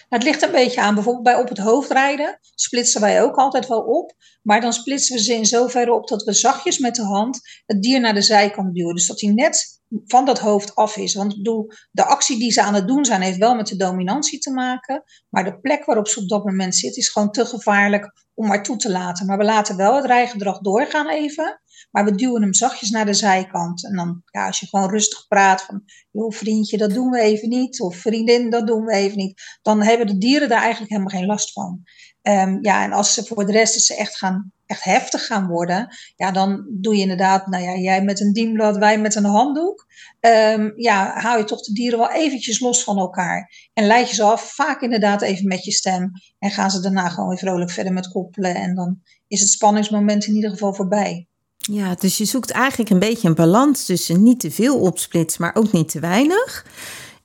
het 0.09 0.23
ligt 0.23 0.41
een 0.41 0.51
beetje 0.51 0.81
aan. 0.81 0.93
Bijvoorbeeld 0.93 1.23
bij 1.23 1.35
op 1.35 1.49
het 1.49 1.57
hoofd 1.57 1.91
rijden 1.91 2.39
splitsen 2.55 3.01
wij 3.01 3.23
ook 3.23 3.35
altijd 3.35 3.67
wel 3.67 3.81
op. 3.81 4.13
Maar 4.41 4.61
dan 4.61 4.73
splitsen 4.73 5.15
we 5.15 5.21
ze 5.21 5.33
in 5.33 5.45
zoverre 5.45 5.93
op 5.93 6.07
dat 6.07 6.23
we 6.23 6.33
zachtjes 6.33 6.77
met 6.77 6.95
de 6.95 7.03
hand 7.03 7.39
het 7.65 7.81
dier 7.81 7.99
naar 7.99 8.13
de 8.13 8.21
zijkant 8.21 8.75
duwen. 8.75 8.95
Dus 8.95 9.07
dat 9.07 9.21
hij 9.21 9.31
net 9.31 9.81
van 10.05 10.25
dat 10.25 10.39
hoofd 10.39 10.75
af 10.75 10.97
is. 10.97 11.13
Want 11.13 11.35
bedoel, 11.35 11.71
de 11.91 12.05
actie 12.05 12.37
die 12.37 12.51
ze 12.51 12.61
aan 12.61 12.73
het 12.73 12.87
doen 12.87 13.05
zijn, 13.05 13.21
heeft 13.21 13.37
wel 13.37 13.55
met 13.55 13.67
de 13.67 13.75
dominantie 13.75 14.39
te 14.39 14.51
maken. 14.51 15.03
Maar 15.29 15.43
de 15.43 15.59
plek 15.59 15.85
waarop 15.85 16.07
ze 16.07 16.19
op 16.19 16.29
dat 16.29 16.45
moment 16.45 16.75
zit, 16.75 16.97
is 16.97 17.09
gewoon 17.09 17.31
te 17.31 17.45
gevaarlijk 17.45 18.11
om 18.33 18.47
maar 18.47 18.63
toe 18.63 18.77
te 18.77 18.91
laten. 18.91 19.25
Maar 19.25 19.37
we 19.37 19.43
laten 19.43 19.77
wel 19.77 19.95
het 19.95 20.05
rijgedrag 20.05 20.59
doorgaan 20.59 21.09
even. 21.09 21.59
Maar 21.91 22.05
we 22.05 22.15
duwen 22.15 22.41
hem 22.41 22.53
zachtjes 22.53 22.89
naar 22.89 23.05
de 23.05 23.13
zijkant. 23.13 23.85
En 23.85 23.95
dan, 23.95 24.21
ja, 24.25 24.45
als 24.45 24.59
je 24.59 24.67
gewoon 24.67 24.89
rustig 24.89 25.27
praat 25.27 25.61
van, 25.61 25.83
joh 26.11 26.31
vriendje, 26.31 26.77
dat 26.77 26.93
doen 26.93 27.09
we 27.09 27.19
even 27.19 27.49
niet. 27.49 27.81
Of 27.81 27.95
vriendin, 27.95 28.49
dat 28.49 28.67
doen 28.67 28.85
we 28.85 28.93
even 28.93 29.17
niet. 29.17 29.41
Dan 29.61 29.81
hebben 29.81 30.07
de 30.07 30.17
dieren 30.17 30.49
daar 30.49 30.61
eigenlijk 30.61 30.91
helemaal 30.91 31.17
geen 31.19 31.25
last 31.25 31.51
van. 31.51 31.83
Um, 32.27 32.57
ja, 32.61 32.83
en 32.83 32.91
als 32.91 33.13
ze 33.13 33.23
voor 33.23 33.45
de 33.45 33.51
rest 33.51 33.85
ze 33.85 33.95
echt, 33.95 34.17
gaan, 34.17 34.51
echt 34.65 34.83
heftig 34.83 35.25
gaan 35.25 35.47
worden, 35.47 35.95
ja, 36.15 36.31
dan 36.31 36.65
doe 36.69 36.95
je 36.95 37.01
inderdaad, 37.01 37.47
nou 37.47 37.63
ja, 37.63 37.75
jij 37.75 38.03
met 38.03 38.21
een 38.21 38.33
dienblad, 38.33 38.77
wij 38.77 38.99
met 38.99 39.15
een 39.15 39.25
handdoek. 39.25 39.85
Um, 40.19 40.73
ja, 40.75 41.19
hou 41.19 41.37
je 41.37 41.43
toch 41.43 41.61
de 41.61 41.73
dieren 41.73 41.99
wel 41.99 42.11
eventjes 42.11 42.59
los 42.59 42.83
van 42.83 42.97
elkaar. 42.97 43.69
En 43.73 43.85
leid 43.85 44.09
je 44.09 44.15
ze 44.15 44.23
af, 44.23 44.53
vaak 44.53 44.81
inderdaad 44.81 45.21
even 45.21 45.47
met 45.47 45.65
je 45.65 45.71
stem. 45.71 46.11
En 46.39 46.51
gaan 46.51 46.71
ze 46.71 46.79
daarna 46.79 47.09
gewoon 47.09 47.29
weer 47.29 47.37
vrolijk 47.37 47.71
verder 47.71 47.93
met 47.93 48.11
koppelen. 48.11 48.55
En 48.55 48.75
dan 48.75 49.01
is 49.27 49.39
het 49.39 49.49
spanningsmoment 49.49 50.25
in 50.25 50.35
ieder 50.35 50.49
geval 50.49 50.73
voorbij. 50.73 51.27
Ja, 51.57 51.95
dus 51.95 52.17
je 52.17 52.25
zoekt 52.25 52.51
eigenlijk 52.51 52.89
een 52.89 52.99
beetje 52.99 53.27
een 53.27 53.35
balans 53.35 53.85
tussen 53.85 54.23
niet 54.23 54.39
te 54.39 54.51
veel 54.51 54.79
opsplitsen, 54.79 55.41
maar 55.41 55.55
ook 55.55 55.71
niet 55.71 55.89
te 55.89 55.99
weinig. 55.99 56.65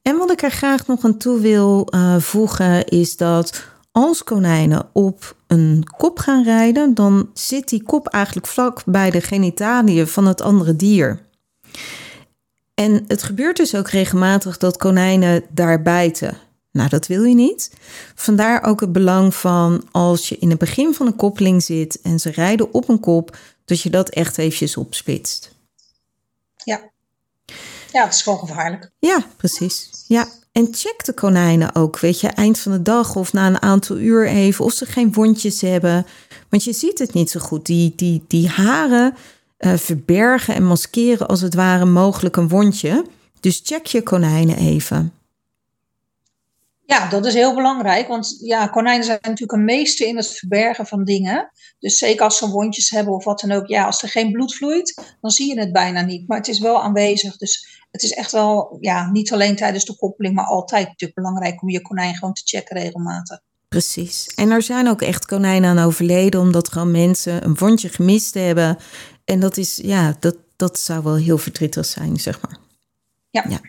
En 0.03 0.17
wat 0.17 0.31
ik 0.31 0.43
er 0.43 0.51
graag 0.51 0.87
nog 0.87 1.05
aan 1.05 1.19
toe 1.19 1.41
wil 1.41 1.89
uh, 1.95 2.21
voegen 2.21 2.87
is 2.87 3.17
dat 3.17 3.65
als 3.93 4.25
konijnen 4.25 4.91
op 4.93 5.37
een 5.47 5.85
kop 5.97 6.19
gaan 6.19 6.45
rijden, 6.45 6.95
dan 6.95 7.31
zit 7.35 7.69
die 7.69 7.83
kop 7.83 8.07
eigenlijk 8.07 8.47
vlak 8.47 8.83
bij 8.85 9.11
de 9.11 9.21
genitaliën 9.21 10.07
van 10.07 10.27
het 10.27 10.41
andere 10.41 10.77
dier. 10.77 11.29
En 12.75 13.05
het 13.07 13.23
gebeurt 13.23 13.57
dus 13.57 13.75
ook 13.75 13.89
regelmatig 13.89 14.59
dat 14.59 14.77
konijnen 14.77 15.43
daar 15.51 15.83
bijten. 15.83 16.37
Nou, 16.73 16.89
dat 16.89 17.07
wil 17.07 17.25
je 17.25 17.35
niet. 17.35 17.73
Vandaar 18.15 18.63
ook 18.63 18.81
het 18.81 18.93
belang 18.93 19.35
van 19.35 19.89
als 19.91 20.29
je 20.29 20.39
in 20.39 20.51
het 20.51 20.59
begin 20.59 20.95
van 20.95 21.07
een 21.07 21.17
koppeling 21.17 21.63
zit 21.63 22.01
en 22.01 22.19
ze 22.19 22.31
rijden 22.31 22.75
op 22.75 22.89
een 22.89 23.01
kop, 23.01 23.37
dat 23.65 23.81
je 23.81 23.91
dat 23.91 24.09
echt 24.09 24.39
eventjes 24.39 24.77
opsplitst. 24.77 25.55
Ja. 26.65 26.91
Ja, 27.93 28.05
het 28.05 28.15
is 28.15 28.23
gewoon 28.23 28.39
gevaarlijk. 28.39 28.91
Ja, 28.99 29.27
precies. 29.37 30.05
Ja. 30.07 30.29
En 30.53 30.69
check 30.73 31.05
de 31.05 31.13
konijnen 31.13 31.75
ook, 31.75 31.99
weet 31.99 32.21
je, 32.21 32.29
eind 32.29 32.59
van 32.59 32.73
de 32.73 32.83
dag 32.83 33.17
of 33.17 33.33
na 33.33 33.47
een 33.47 33.63
aantal 33.63 33.99
uur 33.99 34.27
even 34.27 34.65
of 34.65 34.73
ze 34.73 34.87
geen 34.87 35.13
wondjes 35.13 35.61
hebben. 35.61 36.07
Want 36.49 36.65
je 36.65 36.73
ziet 36.73 36.99
het 36.99 37.13
niet 37.13 37.31
zo 37.31 37.41
goed. 37.41 37.67
Die, 37.67 37.93
die, 37.97 38.25
die 38.27 38.49
haren 38.49 39.15
uh, 39.59 39.73
verbergen 39.77 40.55
en 40.55 40.65
maskeren 40.65 41.29
als 41.29 41.41
het 41.41 41.55
ware 41.55 41.85
mogelijk 41.85 42.37
een 42.37 42.49
wondje. 42.49 43.05
Dus 43.41 43.61
check 43.65 43.87
je 43.87 44.03
konijnen 44.03 44.57
even. 44.57 45.13
Ja, 46.91 47.09
dat 47.09 47.27
is 47.27 47.35
heel 47.35 47.55
belangrijk, 47.55 48.09
want 48.09 48.37
ja, 48.41 48.67
konijnen 48.67 49.05
zijn 49.05 49.19
natuurlijk 49.23 49.53
een 49.53 49.65
meester 49.65 50.07
in 50.07 50.17
het 50.17 50.27
verbergen 50.27 50.87
van 50.87 51.05
dingen. 51.05 51.51
Dus 51.79 51.99
zeker 51.99 52.25
als 52.25 52.39
ze 52.39 52.49
wondjes 52.51 52.91
hebben 52.91 53.15
of 53.15 53.25
wat 53.25 53.41
dan 53.41 53.53
ook, 53.53 53.67
ja, 53.67 53.85
als 53.85 54.03
er 54.03 54.09
geen 54.09 54.33
bloed 54.33 54.55
vloeit, 54.55 55.17
dan 55.21 55.31
zie 55.31 55.55
je 55.55 55.61
het 55.61 55.73
bijna 55.73 56.01
niet. 56.01 56.29
Maar 56.29 56.37
het 56.39 56.49
is 56.49 56.59
wel 56.59 56.83
aanwezig, 56.83 57.37
dus 57.37 57.85
het 57.91 58.03
is 58.03 58.11
echt 58.11 58.33
wel, 58.33 58.77
ja, 58.81 59.11
niet 59.11 59.33
alleen 59.33 59.57
tijdens 59.57 59.85
de 59.85 59.97
koppeling, 59.97 60.35
maar 60.35 60.45
altijd 60.45 60.87
natuurlijk 60.87 61.15
belangrijk 61.15 61.63
om 61.63 61.71
je 61.71 61.83
konijn 61.83 62.15
gewoon 62.15 62.35
te 62.35 62.43
checken 62.45 62.77
regelmatig. 62.77 63.41
Precies. 63.69 64.27
En 64.35 64.51
er 64.51 64.63
zijn 64.63 64.89
ook 64.89 65.03
echt 65.03 65.27
konijnen 65.27 65.71
aan 65.71 65.87
overleden 65.87 66.41
omdat 66.41 66.69
gewoon 66.69 66.91
mensen 66.91 67.45
een 67.45 67.57
wondje 67.59 67.89
gemist 67.89 68.35
hebben. 68.35 68.79
En 69.25 69.41
dat 69.41 69.57
is, 69.57 69.77
ja, 69.83 70.17
dat, 70.21 70.37
dat 70.57 70.79
zou 70.79 71.03
wel 71.03 71.17
heel 71.17 71.39
verdrietig 71.39 71.87
zijn, 71.87 72.17
zeg 72.17 72.41
maar. 72.41 72.59
Ja. 73.31 73.45
ja 73.49 73.61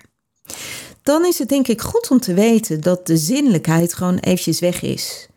dan 1.04 1.26
is 1.26 1.40
het 1.40 1.50
denk 1.50 1.68
ik 1.68 1.82
goed 1.82 2.10
om 2.10 2.20
te 2.20 2.34
weten 2.34 2.82
dat 2.82 3.08
de 3.08 3.18
zinnelijkheid 3.18 3.94
gewoon 3.94 4.18
eventjes 4.18 4.60
weg 4.60 4.82
is. 4.82 5.28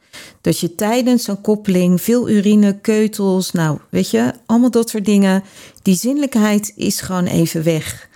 Dat 0.41 0.59
je 0.59 0.75
tijdens 0.75 1.27
een 1.27 1.41
koppeling 1.41 2.03
veel 2.03 2.29
urine, 2.29 2.81
keutels, 2.81 3.53
nou 3.53 3.79
weet 3.91 4.11
je, 4.11 4.33
allemaal 4.47 4.71
dat 4.71 4.91
soort 4.91 5.05
dingen. 5.05 5.43
Die 5.83 5.95
zinnelijkheid 5.97 6.73
is 6.77 7.01
gewoon 7.01 7.27
even 7.27 7.63
weg. 7.63 8.09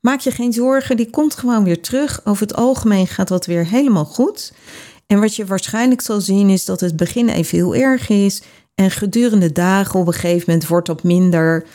Maak 0.00 0.20
je 0.20 0.30
geen 0.30 0.52
zorgen, 0.52 0.96
die 0.96 1.10
komt 1.10 1.34
gewoon 1.34 1.64
weer 1.64 1.82
terug. 1.82 2.20
Over 2.24 2.42
het 2.46 2.56
algemeen 2.56 3.06
gaat 3.06 3.28
dat 3.28 3.46
weer 3.46 3.66
helemaal 3.66 4.04
goed. 4.04 4.52
En 5.06 5.20
wat 5.20 5.36
je 5.36 5.44
waarschijnlijk 5.44 6.00
zal 6.00 6.20
zien 6.20 6.48
is 6.48 6.64
dat 6.64 6.80
het 6.80 6.96
begin 6.96 7.28
even 7.28 7.58
heel 7.58 7.74
erg 7.74 8.08
is. 8.08 8.42
En 8.74 8.90
gedurende 8.90 9.52
dagen 9.52 10.00
op 10.00 10.06
een 10.06 10.12
gegeven 10.12 10.44
moment 10.46 10.66
wordt 10.66 10.86
dat 10.86 11.02
minder. 11.02 11.66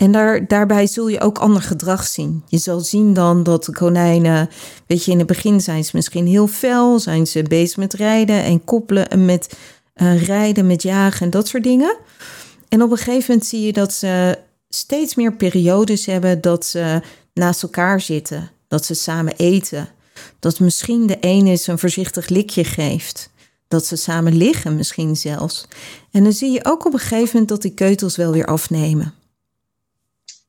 En 0.00 0.12
daar, 0.12 0.46
daarbij 0.46 0.86
zul 0.86 1.08
je 1.08 1.20
ook 1.20 1.38
ander 1.38 1.62
gedrag 1.62 2.06
zien. 2.06 2.42
Je 2.46 2.58
zal 2.58 2.80
zien 2.80 3.14
dan 3.14 3.42
dat 3.42 3.64
de 3.64 3.72
konijnen, 3.72 4.48
weet 4.86 5.04
je, 5.04 5.10
in 5.10 5.18
het 5.18 5.26
begin 5.26 5.60
zijn 5.60 5.84
ze 5.84 5.90
misschien 5.94 6.26
heel 6.26 6.46
fel, 6.46 6.98
zijn 6.98 7.26
ze 7.26 7.42
bezig 7.42 7.76
met 7.76 7.92
rijden 7.92 8.42
en 8.44 8.64
koppelen 8.64 9.10
en 9.10 9.24
met 9.24 9.56
uh, 9.96 10.22
rijden, 10.22 10.66
met 10.66 10.82
jagen 10.82 11.20
en 11.20 11.30
dat 11.30 11.48
soort 11.48 11.62
dingen. 11.62 11.96
En 12.68 12.82
op 12.82 12.90
een 12.90 12.96
gegeven 12.96 13.24
moment 13.28 13.46
zie 13.46 13.60
je 13.60 13.72
dat 13.72 13.92
ze 13.92 14.38
steeds 14.68 15.14
meer 15.14 15.32
periodes 15.32 16.06
hebben 16.06 16.40
dat 16.40 16.64
ze 16.66 17.00
naast 17.34 17.62
elkaar 17.62 18.00
zitten, 18.00 18.50
dat 18.68 18.84
ze 18.84 18.94
samen 18.94 19.34
eten. 19.36 19.88
Dat 20.38 20.60
misschien 20.60 21.06
de 21.06 21.18
ene 21.18 21.50
eens 21.50 21.66
een 21.66 21.78
voorzichtig 21.78 22.28
likje 22.28 22.64
geeft. 22.64 23.30
Dat 23.68 23.86
ze 23.86 23.96
samen 23.96 24.36
liggen 24.36 24.76
misschien 24.76 25.16
zelfs. 25.16 25.68
En 26.10 26.22
dan 26.22 26.32
zie 26.32 26.50
je 26.50 26.64
ook 26.64 26.86
op 26.86 26.92
een 26.92 26.98
gegeven 26.98 27.30
moment 27.32 27.48
dat 27.48 27.62
die 27.62 27.74
keutels 27.74 28.16
wel 28.16 28.32
weer 28.32 28.46
afnemen. 28.46 29.14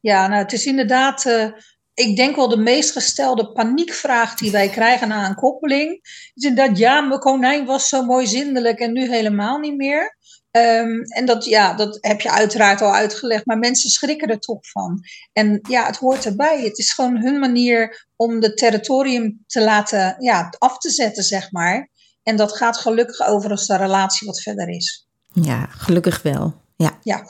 Ja, 0.02 0.28
nou 0.28 0.42
het 0.42 0.54
is 0.54 0.66
inderdaad, 0.66 1.26
uh, 1.26 1.52
ik 1.94 2.16
denk 2.16 2.36
wel 2.36 2.50
de 2.50 2.58
meest 2.58 2.92
gestelde 2.92 3.52
paniekvraag 3.52 4.36
die 4.36 4.52
wij 4.52 4.70
krijgen 4.70 5.08
na 5.08 5.28
een 5.28 5.36
koppeling. 5.36 6.00
Is 6.34 6.44
inderdaad, 6.44 6.78
ja, 6.78 7.02
mijn 7.02 7.20
konijn 7.20 7.66
was 7.66 7.90
zo 7.90 8.04
mooi 8.04 8.28
zindelijk 8.28 8.80
en 8.80 8.94
nu 8.94 9.10
helemaal 9.10 9.58
niet 9.58 9.78
meer. 9.78 10.20
Um, 10.52 11.04
en 11.04 11.26
dat, 11.26 11.46
ja, 11.46 11.74
dat 11.74 11.98
heb 12.02 12.22
je 12.22 12.32
uiteraard 12.32 12.82
al 12.82 12.94
uitgelegd, 12.94 13.46
maar 13.46 13.58
mensen 13.58 13.90
schrikken 13.90 14.28
er 14.28 14.40
toch 14.40 14.60
van. 14.62 15.00
En 15.34 15.60
ja, 15.70 15.86
het 15.86 15.98
hoort 15.98 16.26
erbij. 16.26 16.62
Het 16.62 16.78
is 16.78 16.94
gewoon 16.94 17.18
hun 17.18 17.40
manier 17.40 18.08
om 18.16 18.42
het 18.42 18.58
territorium 18.58 19.44
te 19.48 19.62
laten 19.62 20.16
ja, 20.20 20.54
af 20.58 20.78
te 20.78 20.90
zetten, 20.90 21.24
zeg 21.24 21.52
maar. 21.52 21.90
En 22.24 22.36
dat 22.36 22.58
gaat 22.58 22.78
gelukkig 22.78 23.28
over 23.28 23.50
als 23.50 23.68
de 23.68 23.78
relatie 23.78 24.28
wat 24.28 24.42
verder 24.42 24.70
is. 24.70 25.08
Ja, 25.34 25.66
gelukkig 25.66 26.22
wel. 26.22 26.54
Ja. 26.76 27.00
ja. 27.04 27.24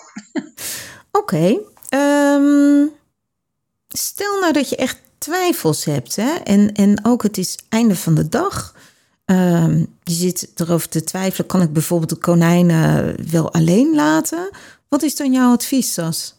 Oké. 1.22 1.60
Um, 1.93 2.91
stel 3.88 4.39
nou 4.39 4.53
dat 4.53 4.69
je 4.69 4.75
echt 4.75 4.98
twijfels 5.17 5.86
hebt, 5.86 6.15
hè? 6.15 6.36
En, 6.43 6.74
en 6.74 7.05
ook 7.05 7.24
het 7.24 7.38
is 7.38 7.57
einde 7.69 7.95
van 7.95 8.15
de 8.15 8.29
dag. 8.29 8.75
Um, 9.25 9.98
je 10.03 10.13
zit 10.13 10.51
erover 10.55 10.89
te 10.89 11.03
twijfelen, 11.03 11.48
kan 11.48 11.62
ik 11.62 11.74
bijvoorbeeld 11.74 12.10
de 12.10 12.15
konijnen 12.15 13.15
wel 13.31 13.53
alleen 13.53 13.95
laten? 13.95 14.50
Wat 14.89 15.03
is 15.03 15.15
dan 15.15 15.31
jouw 15.31 15.51
advies, 15.51 15.93
Sas? 15.93 16.36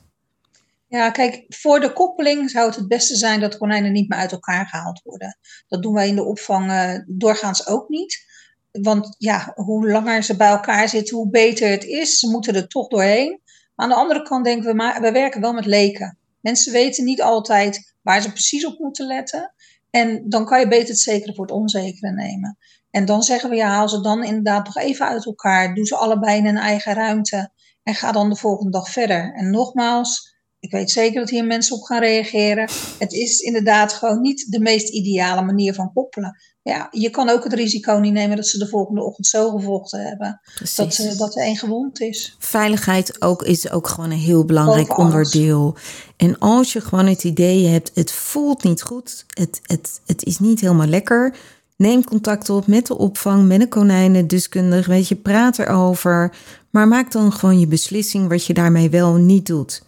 Ja, 0.89 1.11
kijk, 1.11 1.45
voor 1.49 1.81
de 1.81 1.93
koppeling 1.93 2.51
zou 2.51 2.67
het 2.67 2.77
het 2.77 2.89
beste 2.89 3.17
zijn 3.17 3.41
dat 3.41 3.59
konijnen 3.59 3.93
niet 3.93 4.09
meer 4.09 4.19
uit 4.19 4.33
elkaar 4.33 4.67
gehaald 4.67 5.01
worden. 5.05 5.39
Dat 5.69 5.83
doen 5.83 5.95
wij 5.95 6.09
in 6.09 6.17
de 6.17 6.25
opvang 6.25 6.71
uh, 6.71 6.95
doorgaans 7.07 7.67
ook 7.67 7.89
niet. 7.89 8.31
Want 8.71 9.15
ja, 9.19 9.53
hoe 9.55 9.91
langer 9.91 10.23
ze 10.23 10.37
bij 10.37 10.49
elkaar 10.49 10.89
zitten, 10.89 11.17
hoe 11.17 11.31
beter 11.31 11.71
het 11.71 11.85
is. 11.85 12.19
Ze 12.19 12.31
moeten 12.31 12.55
er 12.55 12.69
toch 12.69 12.89
doorheen. 12.89 13.41
Aan 13.83 13.89
de 13.89 13.95
andere 13.95 14.23
kant 14.23 14.45
denken 14.45 14.67
we, 14.69 14.75
maar 14.75 15.01
we 15.01 15.13
werken 15.13 15.41
wel 15.41 15.53
met 15.53 15.67
leken. 15.67 16.19
Mensen 16.41 16.73
weten 16.73 17.05
niet 17.05 17.23
altijd 17.23 17.95
waar 18.03 18.23
ze 18.23 18.33
precies 18.33 18.67
op 18.67 18.79
moeten 18.79 19.07
letten. 19.07 19.55
En 19.91 20.29
dan 20.29 20.45
kan 20.45 20.61
je 20.61 20.69
beter 20.69 20.89
het 20.89 20.99
zekere 20.99 21.35
voor 21.35 21.45
het 21.45 21.55
onzekere 21.55 22.13
nemen. 22.13 22.59
En 22.91 23.05
dan 23.05 23.23
zeggen 23.23 23.51
we, 23.51 23.57
ja, 23.57 23.69
haal 23.69 23.89
ze 23.89 24.01
dan 24.01 24.25
inderdaad 24.25 24.65
nog 24.65 24.77
even 24.77 25.07
uit 25.07 25.27
elkaar. 25.27 25.75
Doe 25.75 25.87
ze 25.87 25.97
allebei 25.97 26.39
in 26.39 26.47
een 26.47 26.57
eigen 26.57 26.95
ruimte. 26.95 27.51
En 27.83 27.95
ga 27.95 28.13
dan 28.13 28.29
de 28.29 28.37
volgende 28.37 28.71
dag 28.71 28.91
verder. 28.91 29.35
En 29.35 29.51
nogmaals, 29.51 30.32
ik 30.63 30.71
weet 30.71 30.91
zeker 30.91 31.21
dat 31.21 31.31
hier 31.31 31.45
mensen 31.45 31.77
op 31.77 31.83
gaan 31.83 32.01
reageren. 32.01 32.71
Het 32.99 33.13
is 33.13 33.39
inderdaad 33.39 33.93
gewoon 33.93 34.21
niet 34.21 34.47
de 34.51 34.61
meest 34.61 34.89
ideale 34.89 35.43
manier 35.43 35.75
van 35.75 35.93
koppelen 35.93 36.37
ja, 36.63 36.89
je 36.91 37.11
kan 37.11 37.29
ook 37.29 37.45
het 37.45 37.53
risico 37.53 37.99
niet 37.99 38.13
nemen 38.13 38.37
dat 38.37 38.47
ze 38.47 38.59
de 38.59 38.69
volgende 38.69 39.03
ochtend 39.03 39.27
zo 39.27 39.51
gevochten 39.51 40.07
hebben. 40.07 40.41
Dat, 40.75 40.99
uh, 40.99 41.19
dat 41.19 41.37
er 41.37 41.43
één 41.43 41.57
gewond 41.57 42.01
is. 42.01 42.37
Veiligheid 42.39 43.23
ook, 43.23 43.43
is 43.43 43.71
ook 43.71 43.89
gewoon 43.89 44.11
een 44.11 44.19
heel 44.19 44.45
belangrijk 44.45 44.99
onderdeel. 44.99 45.77
En 46.17 46.39
als 46.39 46.73
je 46.73 46.81
gewoon 46.81 47.07
het 47.07 47.25
idee 47.25 47.67
hebt, 47.67 47.91
het 47.95 48.13
voelt 48.13 48.63
niet 48.63 48.83
goed, 48.83 49.25
het, 49.29 49.61
het, 49.63 50.01
het 50.07 50.25
is 50.25 50.39
niet 50.39 50.61
helemaal 50.61 50.87
lekker. 50.87 51.35
Neem 51.77 52.05
contact 52.05 52.51
op 52.51 52.67
met 52.67 52.87
de 52.87 52.99
opvang, 52.99 53.47
met 53.47 53.61
een 53.61 53.69
konijnendeskundige. 53.69 54.91
Weet 54.91 55.09
je, 55.09 55.17
praat 55.17 55.59
erover. 55.59 56.35
Maar 56.71 56.89
maak 56.89 57.13
dan 57.13 57.33
gewoon 57.33 57.61
je 57.61 57.67
beslissing 57.67 58.29
wat 58.29 58.47
je 58.47 58.55
daarmee 58.55 58.91
wel 58.91 59.15
niet 59.15 59.47
doet. 59.47 59.83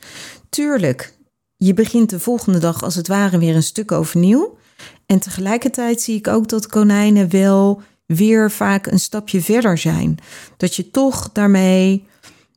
Tuurlijk, 0.54 1.14
je 1.56 1.74
begint 1.74 2.10
de 2.10 2.20
volgende 2.20 2.58
dag 2.58 2.82
als 2.82 2.94
het 2.94 3.08
ware 3.08 3.38
weer 3.38 3.54
een 3.54 3.62
stuk 3.62 3.92
overnieuw. 3.92 4.56
En 5.06 5.18
tegelijkertijd 5.18 6.00
zie 6.00 6.16
ik 6.16 6.28
ook 6.28 6.48
dat 6.48 6.66
konijnen 6.66 7.30
wel 7.30 7.82
weer 8.06 8.50
vaak 8.50 8.86
een 8.86 8.98
stapje 8.98 9.40
verder 9.40 9.78
zijn. 9.78 10.18
Dat 10.56 10.76
je 10.76 10.90
toch 10.90 11.32
daarmee 11.32 12.04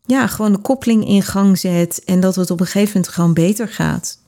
ja, 0.06 0.28
gewoon 0.28 0.52
de 0.52 0.58
koppeling 0.58 1.08
in 1.08 1.22
gang 1.22 1.60
zet 1.60 2.04
en 2.06 2.20
dat 2.20 2.36
het 2.36 2.52
op 2.52 2.60
een 2.60 2.66
gegeven 2.66 2.94
moment 2.94 3.14
gewoon 3.14 3.34
beter 3.34 3.68
gaat. 3.68 4.20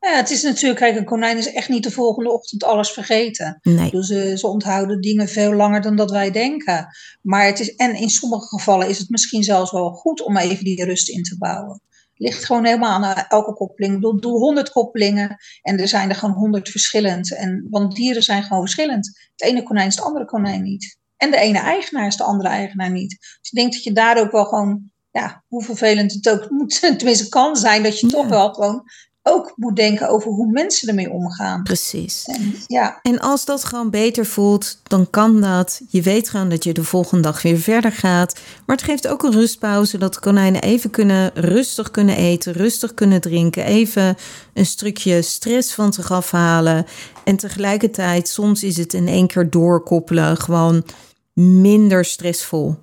Ja, 0.00 0.16
het 0.16 0.30
is 0.30 0.42
natuurlijk, 0.42 0.80
kijk, 0.80 0.96
een 0.96 1.04
konijn 1.04 1.38
is 1.38 1.52
echt 1.52 1.68
niet 1.68 1.82
de 1.82 1.90
volgende 1.90 2.32
ochtend 2.32 2.64
alles 2.64 2.90
vergeten. 2.90 3.58
Nee. 3.62 3.90
Dus 3.90 4.10
uh, 4.10 4.36
ze 4.36 4.46
onthouden 4.46 5.00
dingen 5.00 5.28
veel 5.28 5.52
langer 5.52 5.80
dan 5.80 5.96
dat 5.96 6.10
wij 6.10 6.30
denken. 6.30 6.88
Maar 7.22 7.46
het 7.46 7.60
is, 7.60 7.74
en 7.74 7.94
in 7.94 8.10
sommige 8.10 8.46
gevallen 8.46 8.88
is 8.88 8.98
het 8.98 9.08
misschien 9.08 9.42
zelfs 9.42 9.70
wel 9.70 9.90
goed 9.90 10.22
om 10.22 10.36
even 10.36 10.64
die 10.64 10.84
rust 10.84 11.08
in 11.08 11.22
te 11.22 11.36
bouwen 11.38 11.80
ligt 12.16 12.44
gewoon 12.44 12.64
helemaal 12.64 13.04
aan 13.04 13.24
elke 13.28 13.52
koppeling. 13.52 13.94
Bedoel, 13.94 14.20
doe 14.20 14.38
100 14.38 14.70
koppelingen 14.70 15.36
en 15.62 15.78
er 15.78 15.88
zijn 15.88 16.08
er 16.08 16.14
gewoon 16.14 16.34
100 16.34 16.68
verschillend. 16.68 17.36
En, 17.36 17.66
want 17.70 17.94
dieren 17.94 18.22
zijn 18.22 18.42
gewoon 18.42 18.62
verschillend. 18.62 19.06
Het 19.36 19.48
ene 19.48 19.62
konijn 19.62 19.86
is 19.86 19.94
het 19.94 20.04
andere 20.04 20.24
konijn 20.24 20.62
niet. 20.62 20.98
En 21.16 21.30
de 21.30 21.36
ene 21.36 21.58
eigenaar 21.58 22.06
is 22.06 22.16
de 22.16 22.24
andere 22.24 22.48
eigenaar 22.48 22.90
niet. 22.90 23.10
Dus 23.10 23.50
ik 23.50 23.58
denk 23.58 23.72
dat 23.72 23.82
je 23.82 23.92
daar 23.92 24.18
ook 24.18 24.30
wel 24.30 24.44
gewoon, 24.44 24.90
ja, 25.10 25.44
hoe 25.48 25.64
vervelend 25.64 26.12
het 26.12 26.28
ook 26.28 26.50
moet, 26.50 26.80
tenminste 26.98 27.28
kan 27.28 27.56
zijn, 27.56 27.82
dat 27.82 28.00
je 28.00 28.06
toch 28.06 28.28
wel 28.28 28.54
gewoon 28.54 28.84
ook 29.28 29.52
moet 29.56 29.76
denken 29.76 30.08
over 30.08 30.30
hoe 30.30 30.50
mensen 30.50 30.88
ermee 30.88 31.10
omgaan. 31.10 31.62
Precies. 31.62 32.24
En, 32.24 32.54
ja. 32.66 32.98
en 33.02 33.18
als 33.18 33.44
dat 33.44 33.64
gewoon 33.64 33.90
beter 33.90 34.26
voelt, 34.26 34.78
dan 34.82 35.10
kan 35.10 35.40
dat. 35.40 35.80
Je 35.88 36.02
weet 36.02 36.28
gewoon 36.28 36.48
dat 36.48 36.64
je 36.64 36.72
de 36.72 36.84
volgende 36.84 37.22
dag 37.22 37.42
weer 37.42 37.58
verder 37.58 37.92
gaat. 37.92 38.40
Maar 38.66 38.76
het 38.76 38.84
geeft 38.84 39.08
ook 39.08 39.22
een 39.22 39.32
rustpauze, 39.32 39.98
dat 39.98 40.14
de 40.14 40.20
konijnen 40.20 40.62
even 40.62 40.90
kunnen 40.90 41.30
rustig 41.34 41.90
kunnen 41.90 42.16
eten, 42.16 42.52
rustig 42.52 42.94
kunnen 42.94 43.20
drinken, 43.20 43.64
even 43.64 44.16
een 44.54 44.66
stukje 44.66 45.22
stress 45.22 45.74
van 45.74 45.92
zich 45.92 46.12
afhalen. 46.12 46.86
En 47.24 47.36
tegelijkertijd, 47.36 48.28
soms 48.28 48.62
is 48.62 48.76
het 48.76 48.94
in 48.94 49.08
één 49.08 49.26
keer 49.26 49.50
doorkoppelen 49.50 50.36
gewoon 50.36 50.84
minder 51.32 52.04
stressvol. 52.04 52.76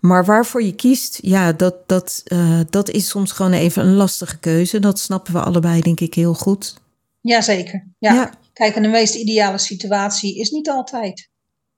Maar 0.00 0.24
waarvoor 0.24 0.62
je 0.62 0.74
kiest, 0.74 1.18
ja, 1.22 1.52
dat, 1.52 1.74
dat, 1.86 2.22
uh, 2.24 2.60
dat 2.70 2.90
is 2.90 3.08
soms 3.08 3.32
gewoon 3.32 3.52
even 3.52 3.86
een 3.86 3.94
lastige 3.94 4.38
keuze. 4.38 4.78
Dat 4.78 4.98
snappen 4.98 5.32
we 5.32 5.40
allebei, 5.42 5.80
denk 5.80 6.00
ik, 6.00 6.14
heel 6.14 6.34
goed. 6.34 6.74
Jazeker. 7.20 7.86
Ja. 7.98 8.14
ja. 8.14 8.32
Kijk, 8.52 8.74
en 8.74 8.82
de 8.82 8.88
meest 8.88 9.14
ideale 9.14 9.58
situatie 9.58 10.38
is 10.38 10.50
niet 10.50 10.68
altijd. 10.68 11.28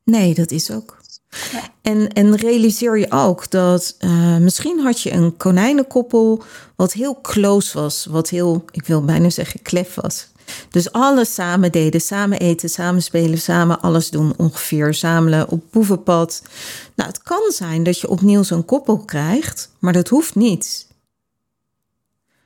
Nee, 0.04 0.34
dat 0.34 0.50
is 0.50 0.70
ook. 0.70 1.02
En, 1.82 2.08
en 2.12 2.36
realiseer 2.36 2.98
je 2.98 3.10
ook 3.10 3.50
dat 3.50 3.96
uh, 3.98 4.36
misschien 4.36 4.80
had 4.80 5.00
je 5.00 5.12
een 5.12 5.36
konijnenkoppel 5.36 6.42
wat 6.76 6.92
heel 6.92 7.20
close 7.20 7.78
was, 7.78 8.04
wat 8.04 8.28
heel, 8.28 8.64
ik 8.70 8.86
wil 8.86 9.04
bijna 9.04 9.30
zeggen, 9.30 9.62
klef 9.62 9.94
was. 9.94 10.28
Dus 10.70 10.92
alles 10.92 11.34
samen 11.34 11.72
deden, 11.72 12.00
samen 12.00 12.38
eten, 12.38 12.68
samen 12.68 13.02
spelen, 13.02 13.38
samen 13.38 13.80
alles 13.80 14.10
doen 14.10 14.34
ongeveer, 14.36 14.94
samelen 14.94 15.48
op 15.48 15.62
boevenpad. 15.70 16.42
Nou, 16.94 17.08
het 17.08 17.22
kan 17.22 17.50
zijn 17.50 17.82
dat 17.82 18.00
je 18.00 18.08
opnieuw 18.08 18.42
zo'n 18.42 18.64
koppel 18.64 18.98
krijgt, 18.98 19.70
maar 19.78 19.92
dat 19.92 20.08
hoeft 20.08 20.34
niet. 20.34 20.86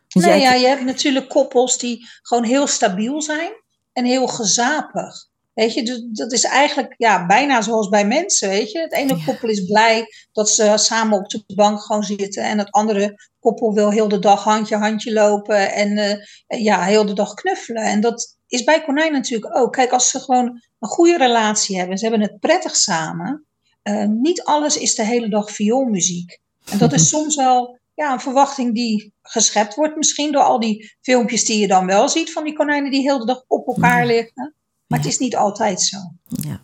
Dus 0.09 0.25
ja, 0.25 0.55
je 0.55 0.67
hebt 0.67 0.85
natuurlijk 0.85 1.29
koppels 1.29 1.79
die 1.79 2.09
gewoon 2.23 2.45
heel 2.45 2.67
stabiel 2.67 3.23
zijn 3.23 3.53
en 3.93 4.05
heel 4.05 4.27
gezapig. 4.27 5.28
Weet 5.59 5.75
je, 5.75 5.83
dus 5.83 6.03
dat 6.11 6.33
is 6.33 6.44
eigenlijk 6.44 6.94
ja, 6.97 7.27
bijna 7.27 7.62
zoals 7.62 7.88
bij 7.88 8.07
mensen, 8.07 8.49
weet 8.49 8.73
je. 8.73 8.79
Het 8.79 8.92
ene 8.92 9.25
koppel 9.25 9.49
is 9.49 9.64
blij 9.64 10.07
dat 10.33 10.51
ze 10.51 10.73
samen 10.77 11.18
op 11.18 11.29
de 11.29 11.42
bank 11.55 11.81
gewoon 11.81 12.03
zitten. 12.03 12.42
En 12.42 12.59
het 12.59 12.71
andere 12.71 13.29
koppel 13.40 13.75
wil 13.75 13.90
heel 13.90 14.09
de 14.09 14.18
dag 14.18 14.44
handje 14.44 14.77
handje 14.77 15.12
lopen 15.12 15.73
en 15.73 15.97
uh, 15.97 16.64
ja, 16.64 16.83
heel 16.83 17.07
de 17.07 17.12
dag 17.12 17.35
knuffelen. 17.35 17.83
En 17.83 18.01
dat 18.01 18.37
is 18.47 18.64
bij 18.64 18.83
konijn 18.83 19.12
natuurlijk 19.12 19.57
ook. 19.57 19.73
Kijk, 19.73 19.92
als 19.92 20.11
ze 20.11 20.21
gewoon 20.21 20.62
een 20.79 20.88
goede 20.88 21.16
relatie 21.16 21.79
hebben, 21.79 21.99
ze 21.99 22.09
hebben 22.09 22.29
het 22.29 22.40
prettig 22.40 22.77
samen. 22.77 23.47
Uh, 23.83 24.05
niet 24.05 24.42
alles 24.42 24.77
is 24.77 24.94
de 24.94 25.05
hele 25.05 25.29
dag 25.29 25.51
vioolmuziek. 25.51 26.40
En 26.71 26.79
dat 26.79 26.92
is 26.92 27.09
soms 27.14 27.37
wel 27.37 27.79
ja, 27.94 28.12
een 28.12 28.21
verwachting 28.21 28.75
die 28.75 29.14
geschept 29.23 29.75
wordt 29.75 29.97
misschien 29.97 30.33
door 30.33 30.42
al 30.42 30.61
die 30.61 30.97
filmpjes 31.01 31.44
die 31.44 31.59
je 31.59 31.68
dan 31.68 31.87
wel 31.87 32.09
ziet 32.09 32.33
van 32.33 32.44
die 32.44 32.55
konijnen 32.55 32.90
die 32.90 33.01
heel 33.01 33.18
de 33.18 33.27
dag 33.27 33.44
op 33.47 33.66
elkaar 33.66 34.07
liggen. 34.07 34.57
Maar 34.88 34.98
het 34.98 35.09
is 35.09 35.18
niet 35.18 35.37
altijd 35.37 35.83
zo. 35.83 35.96
Ja. 36.29 36.61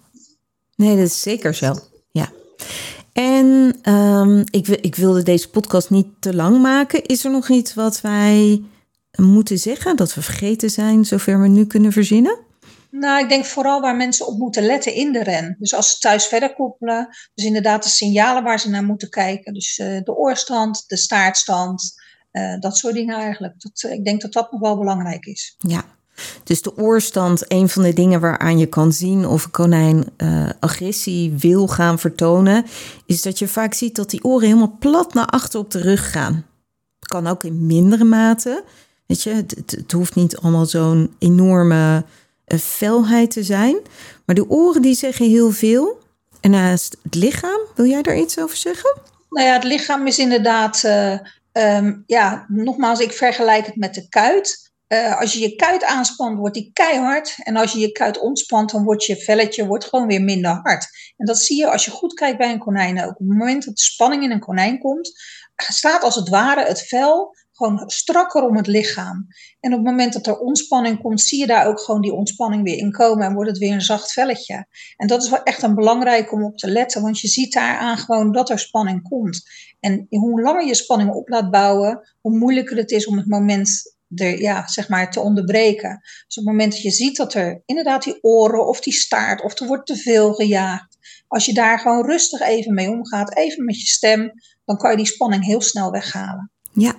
Nee, 0.76 0.96
dat 0.96 1.06
is 1.06 1.20
zeker 1.20 1.54
zo. 1.54 1.74
Ja. 2.10 2.32
En 3.12 3.76
um, 3.92 4.44
ik, 4.50 4.68
ik 4.68 4.94
wilde 4.94 5.22
deze 5.22 5.50
podcast 5.50 5.90
niet 5.90 6.06
te 6.20 6.34
lang 6.34 6.62
maken. 6.62 7.04
Is 7.04 7.24
er 7.24 7.30
nog 7.30 7.48
iets 7.48 7.74
wat 7.74 8.00
wij 8.00 8.62
moeten 9.16 9.58
zeggen, 9.58 9.96
dat 9.96 10.14
we 10.14 10.22
vergeten 10.22 10.70
zijn, 10.70 11.04
zover 11.04 11.40
we 11.40 11.48
nu 11.48 11.66
kunnen 11.66 11.92
verzinnen? 11.92 12.38
Nou, 12.90 13.22
ik 13.22 13.28
denk 13.28 13.44
vooral 13.44 13.80
waar 13.80 13.96
mensen 13.96 14.26
op 14.26 14.38
moeten 14.38 14.62
letten 14.62 14.94
in 14.94 15.12
de 15.12 15.22
ren. 15.22 15.56
Dus 15.58 15.74
als 15.74 15.90
ze 15.90 15.98
thuis 15.98 16.26
verder 16.26 16.54
koppelen, 16.54 17.08
dus 17.34 17.44
inderdaad 17.44 17.82
de 17.82 17.88
signalen 17.88 18.42
waar 18.42 18.60
ze 18.60 18.70
naar 18.70 18.84
moeten 18.84 19.10
kijken. 19.10 19.54
Dus 19.54 19.78
uh, 19.78 20.00
de 20.02 20.14
oorstand, 20.16 20.84
de 20.86 20.96
staartstand, 20.96 22.02
Uh, 22.34 22.60
dat 22.60 22.76
soort 22.76 22.94
dingen 22.94 23.16
eigenlijk. 23.16 23.54
Dat, 23.60 23.92
ik 23.92 24.04
denk 24.04 24.20
dat 24.20 24.32
dat 24.32 24.52
nog 24.52 24.60
wel 24.60 24.78
belangrijk 24.78 25.24
is. 25.26 25.54
Ja, 25.58 25.84
dus 26.44 26.62
de 26.62 26.76
oorstand, 26.76 27.52
een 27.52 27.68
van 27.68 27.82
de 27.82 27.92
dingen 27.92 28.20
waaraan 28.20 28.58
je 28.58 28.66
kan 28.66 28.92
zien 28.92 29.26
of 29.26 29.44
een 29.44 29.50
konijn 29.50 30.04
uh, 30.16 30.48
agressie 30.60 31.32
wil 31.38 31.68
gaan 31.68 31.98
vertonen, 31.98 32.64
is 33.06 33.22
dat 33.22 33.38
je 33.38 33.48
vaak 33.48 33.74
ziet 33.74 33.96
dat 33.96 34.10
die 34.10 34.24
oren 34.24 34.46
helemaal 34.46 34.76
plat 34.78 35.14
naar 35.14 35.26
achter 35.26 35.60
op 35.60 35.70
de 35.70 35.80
rug 35.80 36.10
gaan. 36.10 36.46
Het 37.00 37.08
kan 37.08 37.26
ook 37.26 37.44
in 37.44 37.66
mindere 37.66 38.04
mate. 38.04 38.64
Weet 39.06 39.22
je, 39.22 39.30
het, 39.30 39.54
het 39.70 39.92
hoeft 39.92 40.14
niet 40.14 40.36
allemaal 40.36 40.66
zo'n 40.66 41.14
enorme 41.18 42.04
uh, 42.46 42.58
felheid 42.58 43.30
te 43.30 43.42
zijn. 43.42 43.76
Maar 44.26 44.34
de 44.34 44.48
oren 44.48 44.82
die 44.82 44.94
zeggen 44.94 45.28
heel 45.28 45.50
veel. 45.50 46.02
En 46.40 46.50
naast 46.50 46.96
het 47.02 47.14
lichaam, 47.14 47.60
wil 47.74 47.86
jij 47.86 48.02
daar 48.02 48.18
iets 48.18 48.38
over 48.38 48.56
zeggen? 48.56 48.98
Nou 49.28 49.46
ja, 49.46 49.52
het 49.52 49.64
lichaam 49.64 50.06
is 50.06 50.18
inderdaad, 50.18 50.82
uh, 50.86 51.18
um, 51.52 52.02
ja, 52.06 52.44
nogmaals, 52.48 53.00
ik 53.00 53.12
vergelijk 53.12 53.66
het 53.66 53.76
met 53.76 53.94
de 53.94 54.08
kuit. 54.08 54.72
Uh, 54.94 55.20
als 55.20 55.32
je 55.32 55.40
je 55.40 55.54
kuit 55.54 55.84
aanspant, 55.84 56.38
wordt 56.38 56.54
die 56.54 56.70
keihard. 56.72 57.34
En 57.42 57.56
als 57.56 57.72
je 57.72 57.78
je 57.78 57.92
kuit 57.92 58.18
ontspant, 58.18 58.70
dan 58.70 58.84
wordt 58.84 59.04
je 59.04 59.16
velletje 59.16 59.66
wordt 59.66 59.84
gewoon 59.84 60.06
weer 60.06 60.22
minder 60.22 60.50
hard. 60.50 60.88
En 61.16 61.26
dat 61.26 61.38
zie 61.38 61.56
je 61.56 61.70
als 61.70 61.84
je 61.84 61.90
goed 61.90 62.14
kijkt 62.14 62.38
bij 62.38 62.50
een 62.50 62.58
konijn 62.58 63.02
ook. 63.02 63.10
Op 63.10 63.18
het 63.18 63.28
moment 63.28 63.64
dat 63.64 63.76
de 63.76 63.82
spanning 63.82 64.22
in 64.22 64.30
een 64.30 64.40
konijn 64.40 64.78
komt, 64.78 65.12
staat 65.56 66.02
als 66.02 66.14
het 66.14 66.28
ware 66.28 66.66
het 66.66 66.86
vel 66.86 67.34
gewoon 67.52 67.82
strakker 67.86 68.42
om 68.42 68.56
het 68.56 68.66
lichaam. 68.66 69.26
En 69.60 69.72
op 69.72 69.78
het 69.78 69.86
moment 69.86 70.12
dat 70.12 70.26
er 70.26 70.38
ontspanning 70.38 71.00
komt, 71.00 71.20
zie 71.20 71.38
je 71.38 71.46
daar 71.46 71.66
ook 71.66 71.80
gewoon 71.80 72.00
die 72.00 72.12
ontspanning 72.12 72.62
weer 72.62 72.76
in 72.76 72.92
komen 72.92 73.26
en 73.26 73.34
wordt 73.34 73.50
het 73.50 73.58
weer 73.58 73.72
een 73.72 73.80
zacht 73.80 74.12
velletje. 74.12 74.66
En 74.96 75.06
dat 75.06 75.22
is 75.22 75.30
wel 75.30 75.42
echt 75.42 75.62
een 75.62 75.74
belangrijk 75.74 76.32
om 76.32 76.44
op 76.44 76.56
te 76.56 76.70
letten, 76.70 77.02
want 77.02 77.20
je 77.20 77.28
ziet 77.28 77.52
daaraan 77.52 77.98
gewoon 77.98 78.32
dat 78.32 78.50
er 78.50 78.58
spanning 78.58 79.02
komt. 79.02 79.42
En 79.80 80.06
hoe 80.08 80.42
langer 80.42 80.66
je 80.66 80.74
spanning 80.74 81.10
op 81.10 81.28
laat 81.28 81.50
bouwen, 81.50 82.14
hoe 82.20 82.38
moeilijker 82.38 82.76
het 82.76 82.90
is 82.90 83.06
om 83.06 83.16
het 83.16 83.28
moment 83.28 83.93
er, 84.14 84.40
ja, 84.40 84.66
zeg 84.66 84.88
maar, 84.88 85.10
te 85.10 85.20
onderbreken. 85.20 86.00
Dus 86.00 86.36
op 86.36 86.44
het 86.44 86.52
moment 86.52 86.72
dat 86.72 86.82
je 86.82 86.90
ziet 86.90 87.16
dat 87.16 87.34
er 87.34 87.62
inderdaad 87.64 88.02
die 88.02 88.22
oren 88.22 88.66
of 88.66 88.80
die 88.80 88.92
staart 88.92 89.42
of 89.42 89.60
er 89.60 89.66
wordt 89.66 89.86
te 89.86 89.96
veel 89.96 90.32
gejaagd, 90.32 90.96
als 91.28 91.44
je 91.44 91.54
daar 91.54 91.78
gewoon 91.78 92.06
rustig 92.06 92.40
even 92.40 92.74
mee 92.74 92.90
omgaat, 92.90 93.36
even 93.36 93.64
met 93.64 93.80
je 93.80 93.86
stem, 93.86 94.32
dan 94.64 94.76
kan 94.76 94.90
je 94.90 94.96
die 94.96 95.06
spanning 95.06 95.44
heel 95.44 95.62
snel 95.62 95.90
weghalen. 95.90 96.50
Ja, 96.72 96.94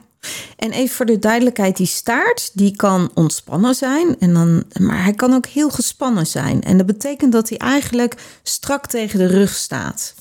en 0.55 0.71
even 0.71 0.95
voor 0.95 1.05
de 1.05 1.19
duidelijkheid, 1.19 1.77
die 1.77 1.87
staart 1.87 2.51
die 2.53 2.75
kan 2.75 3.11
ontspannen 3.13 3.75
zijn, 3.75 4.19
en 4.19 4.33
dan, 4.33 4.63
maar 4.79 5.03
hij 5.03 5.13
kan 5.13 5.33
ook 5.33 5.45
heel 5.45 5.69
gespannen 5.69 6.27
zijn. 6.27 6.61
En 6.61 6.77
dat 6.77 6.85
betekent 6.85 7.31
dat 7.31 7.49
hij 7.49 7.57
eigenlijk 7.57 8.39
strak 8.43 8.87
tegen 8.87 9.19
de 9.19 9.27
rug 9.27 9.53
staat. 9.53 10.15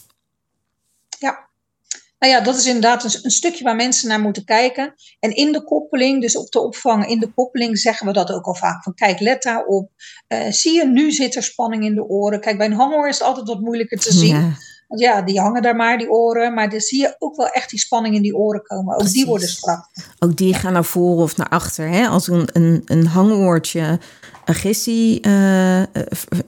Nou 2.24 2.36
ja, 2.36 2.42
dat 2.42 2.56
is 2.56 2.66
inderdaad 2.66 3.04
een, 3.04 3.20
een, 3.22 3.30
stukje 3.30 3.64
waar 3.64 3.76
mensen 3.76 4.08
naar 4.08 4.20
moeten 4.20 4.44
kijken. 4.44 4.94
En 5.20 5.34
in 5.34 5.52
de 5.52 5.64
koppeling, 5.64 6.20
dus 6.20 6.36
op 6.36 6.50
de 6.50 6.60
opvang, 6.60 7.06
in 7.06 7.18
de 7.18 7.32
koppeling 7.34 7.78
zeggen 7.78 8.06
we 8.06 8.12
dat 8.12 8.30
ook 8.30 8.44
al 8.44 8.54
vaak. 8.54 8.82
Van 8.82 8.94
kijk, 8.94 9.20
let 9.20 9.42
daarop. 9.42 9.90
Uh, 10.28 10.50
zie 10.50 10.72
je, 10.72 10.86
nu 10.86 11.12
zit 11.12 11.34
er 11.34 11.42
spanning 11.42 11.84
in 11.84 11.94
de 11.94 12.04
oren. 12.04 12.40
Kijk, 12.40 12.58
bij 12.58 12.66
een 12.66 12.72
hangoor 12.72 13.08
is 13.08 13.18
het 13.18 13.26
altijd 13.26 13.48
wat 13.48 13.60
moeilijker 13.60 13.98
te 13.98 14.12
zien. 14.12 14.36
Ja. 14.36 14.56
Want 14.88 15.00
ja, 15.00 15.22
die 15.22 15.40
hangen 15.40 15.62
daar 15.62 15.76
maar, 15.76 15.98
die 15.98 16.10
oren. 16.10 16.54
Maar 16.54 16.70
dan 16.70 16.80
zie 16.80 17.00
je 17.00 17.16
ook 17.18 17.36
wel 17.36 17.48
echt 17.48 17.70
die 17.70 17.78
spanning 17.78 18.14
in 18.14 18.22
die 18.22 18.36
oren 18.36 18.62
komen. 18.62 18.92
Ook 18.92 18.98
Precies. 18.98 19.16
die 19.16 19.26
worden 19.26 19.48
strak. 19.48 19.88
Ook 20.18 20.36
die 20.36 20.54
gaan 20.54 20.72
naar 20.72 20.84
voren 20.84 21.22
of 21.22 21.36
naar 21.36 21.48
achter. 21.48 21.88
Hè? 21.88 22.06
Als 22.06 22.28
een, 22.28 22.48
een, 22.52 22.82
een 22.84 23.06
hangoortje 23.06 23.98
agressie 24.44 25.26
uh, 25.26 25.82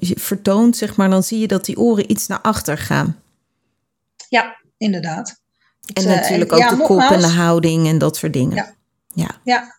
vertoont, 0.00 0.76
zeg 0.76 0.96
maar, 0.96 1.10
dan 1.10 1.22
zie 1.22 1.38
je 1.38 1.46
dat 1.46 1.64
die 1.64 1.78
oren 1.78 2.10
iets 2.10 2.26
naar 2.26 2.40
achter 2.40 2.78
gaan. 2.78 3.20
Ja, 4.28 4.56
inderdaad. 4.76 5.44
En 5.92 6.02
uh, 6.02 6.08
natuurlijk 6.08 6.52
ook 6.52 6.58
ja, 6.58 6.70
de 6.70 6.82
kop 6.82 7.00
en 7.00 7.20
de 7.20 7.26
houding 7.26 7.86
en 7.86 7.98
dat 7.98 8.16
soort 8.16 8.32
dingen. 8.32 8.54
Ja. 8.54 8.74
ja. 9.14 9.40
ja. 9.44 9.74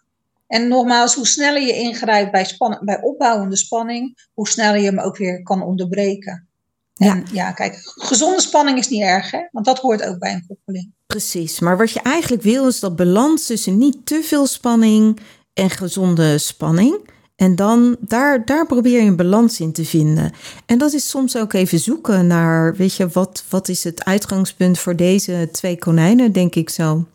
En 0.48 0.68
nogmaals, 0.68 1.16
hoe 1.16 1.28
sneller 1.28 1.62
je 1.62 1.74
ingrijpt 1.74 2.32
bij, 2.32 2.46
span 2.46 2.80
bij 2.82 3.02
opbouwende 3.02 3.58
spanning, 3.58 4.30
hoe 4.34 4.48
sneller 4.48 4.80
je 4.80 4.86
hem 4.86 5.00
ook 5.00 5.18
weer 5.18 5.44
kan 5.44 5.62
onderbreken. 5.62 6.48
En 6.96 7.18
ja. 7.18 7.24
ja, 7.32 7.52
kijk, 7.52 7.76
gezonde 7.84 8.42
spanning 8.42 8.78
is 8.78 8.88
niet 8.88 9.02
erg, 9.02 9.32
hè? 9.32 9.40
want 9.52 9.66
dat 9.66 9.80
hoort 9.80 10.04
ook 10.04 10.20
bij 10.20 10.34
een 10.34 10.46
koppeling. 10.48 10.92
Precies, 11.08 11.60
maar 11.60 11.78
wat 11.78 11.92
je 11.92 12.02
eigenlijk 12.02 12.44
wil 12.44 12.68
is 12.68 12.80
dat 12.80 12.96
balans 12.96 13.46
tussen 13.46 13.78
niet 13.78 14.06
te 14.06 14.22
veel 14.24 14.46
spanning 14.46 15.20
en 15.54 15.70
gezonde 15.70 16.38
spanning. 16.38 17.10
En 17.38 17.56
dan 17.56 17.96
daar, 18.00 18.46
daar 18.46 18.66
probeer 18.66 19.02
je 19.02 19.08
een 19.08 19.16
balans 19.16 19.60
in 19.60 19.72
te 19.72 19.86
vinden. 19.86 20.32
En 20.66 20.78
dat 20.78 20.94
is 20.94 21.10
soms 21.10 21.38
ook 21.38 21.54
even 21.54 21.80
zoeken 21.80 22.28
naar, 22.28 22.76
weet 22.76 22.96
je, 22.96 23.08
wat, 23.08 23.44
wat 23.50 23.68
is 23.68 23.84
het 23.84 24.06
uitgangspunt 24.06 24.80
voor 24.80 24.96
deze 24.96 25.50
twee 25.52 25.78
konijnen, 25.78 26.32
denk 26.32 26.56
ik 26.56 26.70
zo. 26.70 27.06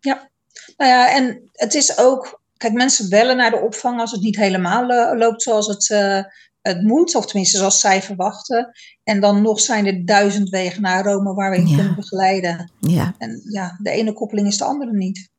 Ja, 0.00 0.30
nou 0.76 0.90
ja, 0.90 1.16
en 1.16 1.50
het 1.52 1.74
is 1.74 1.98
ook, 1.98 2.40
kijk, 2.56 2.72
mensen 2.72 3.08
bellen 3.08 3.36
naar 3.36 3.50
de 3.50 3.60
opvang 3.60 4.00
als 4.00 4.10
het 4.10 4.20
niet 4.20 4.36
helemaal 4.36 4.86
loopt 5.16 5.42
zoals 5.42 5.66
het, 5.66 5.88
uh, 5.88 6.22
het 6.62 6.82
moet, 6.82 7.14
of 7.14 7.26
tenminste 7.26 7.56
zoals 7.56 7.80
zij 7.80 8.02
verwachten. 8.02 8.70
En 9.04 9.20
dan 9.20 9.42
nog 9.42 9.60
zijn 9.60 9.86
er 9.86 10.04
duizend 10.04 10.48
wegen 10.48 10.82
naar 10.82 11.04
Rome 11.04 11.34
waar 11.34 11.50
we 11.50 11.56
in 11.56 11.76
kunnen 11.76 11.94
begeleiden. 11.96 12.72
Ja. 12.80 13.14
En 13.18 13.42
ja, 13.48 13.78
de 13.82 13.90
ene 13.90 14.12
koppeling 14.12 14.46
is 14.46 14.58
de 14.58 14.64
andere 14.64 14.92
niet. 14.92 15.30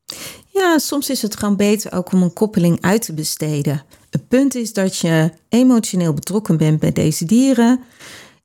Ja, 0.48 0.78
soms 0.78 1.10
is 1.10 1.22
het 1.22 1.36
gewoon 1.36 1.56
beter 1.56 1.94
ook 1.94 2.12
om 2.12 2.22
een 2.22 2.34
koppeling 2.34 2.82
uit 2.82 3.02
te 3.02 3.14
besteden. 3.14 3.82
Het 4.14 4.28
punt 4.28 4.56
is 4.56 4.74
dat 4.74 4.98
je 4.98 5.32
emotioneel 5.50 6.14
betrokken 6.14 6.58
bent 6.58 6.80
bij 6.80 6.92
deze 6.92 7.26
dieren. 7.26 7.80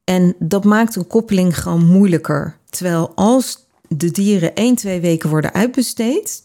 En 0.05 0.35
dat 0.39 0.65
maakt 0.65 0.97
een 0.97 1.07
koppeling 1.07 1.59
gewoon 1.59 1.87
moeilijker. 1.87 2.57
Terwijl 2.71 3.13
als 3.15 3.67
de 3.89 4.11
dieren 4.11 4.55
één, 4.55 4.75
twee 4.75 5.01
weken 5.01 5.31
worden 5.31 5.53
uitbesteed 5.53 6.43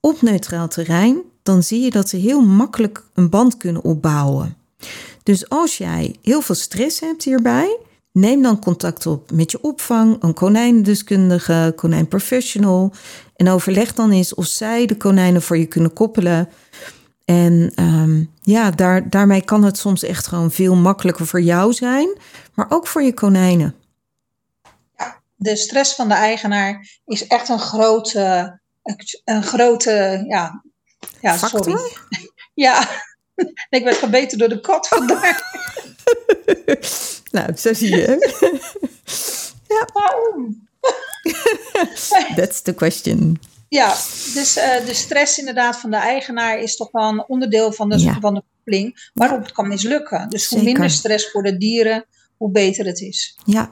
op 0.00 0.22
neutraal 0.22 0.68
terrein, 0.68 1.22
dan 1.42 1.62
zie 1.62 1.80
je 1.80 1.90
dat 1.90 2.08
ze 2.08 2.16
heel 2.16 2.40
makkelijk 2.40 3.04
een 3.14 3.30
band 3.30 3.56
kunnen 3.56 3.84
opbouwen. 3.84 4.56
Dus 5.22 5.48
als 5.48 5.78
jij 5.78 6.16
heel 6.22 6.40
veel 6.40 6.54
stress 6.54 7.00
hebt 7.00 7.24
hierbij, 7.24 7.78
neem 8.12 8.42
dan 8.42 8.60
contact 8.60 9.06
op 9.06 9.30
met 9.30 9.50
je 9.50 9.62
opvang, 9.62 10.16
een 10.22 10.34
konijndeskundige, 10.34 11.72
konijnprofessional. 11.76 12.92
En 13.36 13.48
overleg 13.48 13.94
dan 13.94 14.10
eens 14.10 14.34
of 14.34 14.46
zij 14.46 14.86
de 14.86 14.96
konijnen 14.96 15.42
voor 15.42 15.58
je 15.58 15.66
kunnen 15.66 15.92
koppelen. 15.92 16.48
En 17.26 17.72
um, 17.76 18.32
ja, 18.40 18.70
daar, 18.70 19.10
daarmee 19.10 19.44
kan 19.44 19.64
het 19.64 19.78
soms 19.78 20.02
echt 20.02 20.26
gewoon 20.26 20.50
veel 20.50 20.74
makkelijker 20.74 21.26
voor 21.26 21.40
jou 21.40 21.72
zijn, 21.72 22.18
maar 22.54 22.66
ook 22.68 22.86
voor 22.86 23.02
je 23.02 23.14
konijnen. 23.14 23.74
Ja, 24.96 25.20
de 25.36 25.56
stress 25.56 25.94
van 25.94 26.08
de 26.08 26.14
eigenaar 26.14 26.98
is 27.04 27.26
echt 27.26 27.48
een 27.48 27.58
grote, 27.58 28.58
een 29.24 29.42
grote, 29.42 30.24
ja, 30.28 30.64
ja 31.20 31.36
sorry. 31.36 31.76
Ja, 32.54 32.88
ik 33.76 33.84
werd 33.84 33.96
gebeten 33.96 34.38
door 34.38 34.48
de 34.48 34.60
kat 34.60 34.88
vandaag. 34.88 35.38
nou, 37.36 37.56
zo 37.56 37.74
zie 37.74 37.96
je. 37.96 38.34
ja. 39.68 39.88
Waarom? 39.92 40.68
That's 42.36 42.62
the 42.62 42.74
question. 42.74 43.40
Ja, 43.68 43.88
dus 44.34 44.56
uh, 44.56 44.86
de 44.86 44.94
stress 44.94 45.38
inderdaad 45.38 45.76
van 45.76 45.90
de 45.90 45.96
eigenaar 45.96 46.58
is 46.58 46.76
toch 46.76 46.90
wel 46.90 47.08
een 47.08 47.24
onderdeel 47.28 47.72
van 47.72 47.88
de, 47.88 47.98
ja. 47.98 48.20
van 48.20 48.34
de 48.34 48.42
koppeling 48.54 49.10
waarop 49.14 49.42
het 49.42 49.52
kan 49.52 49.68
mislukken. 49.68 50.28
Dus 50.28 50.48
hoe 50.48 50.62
minder 50.62 50.90
stress 50.90 51.30
voor 51.30 51.42
de 51.42 51.56
dieren, 51.56 52.04
hoe 52.36 52.50
beter 52.50 52.86
het 52.86 53.00
is. 53.00 53.38
Ja. 53.44 53.70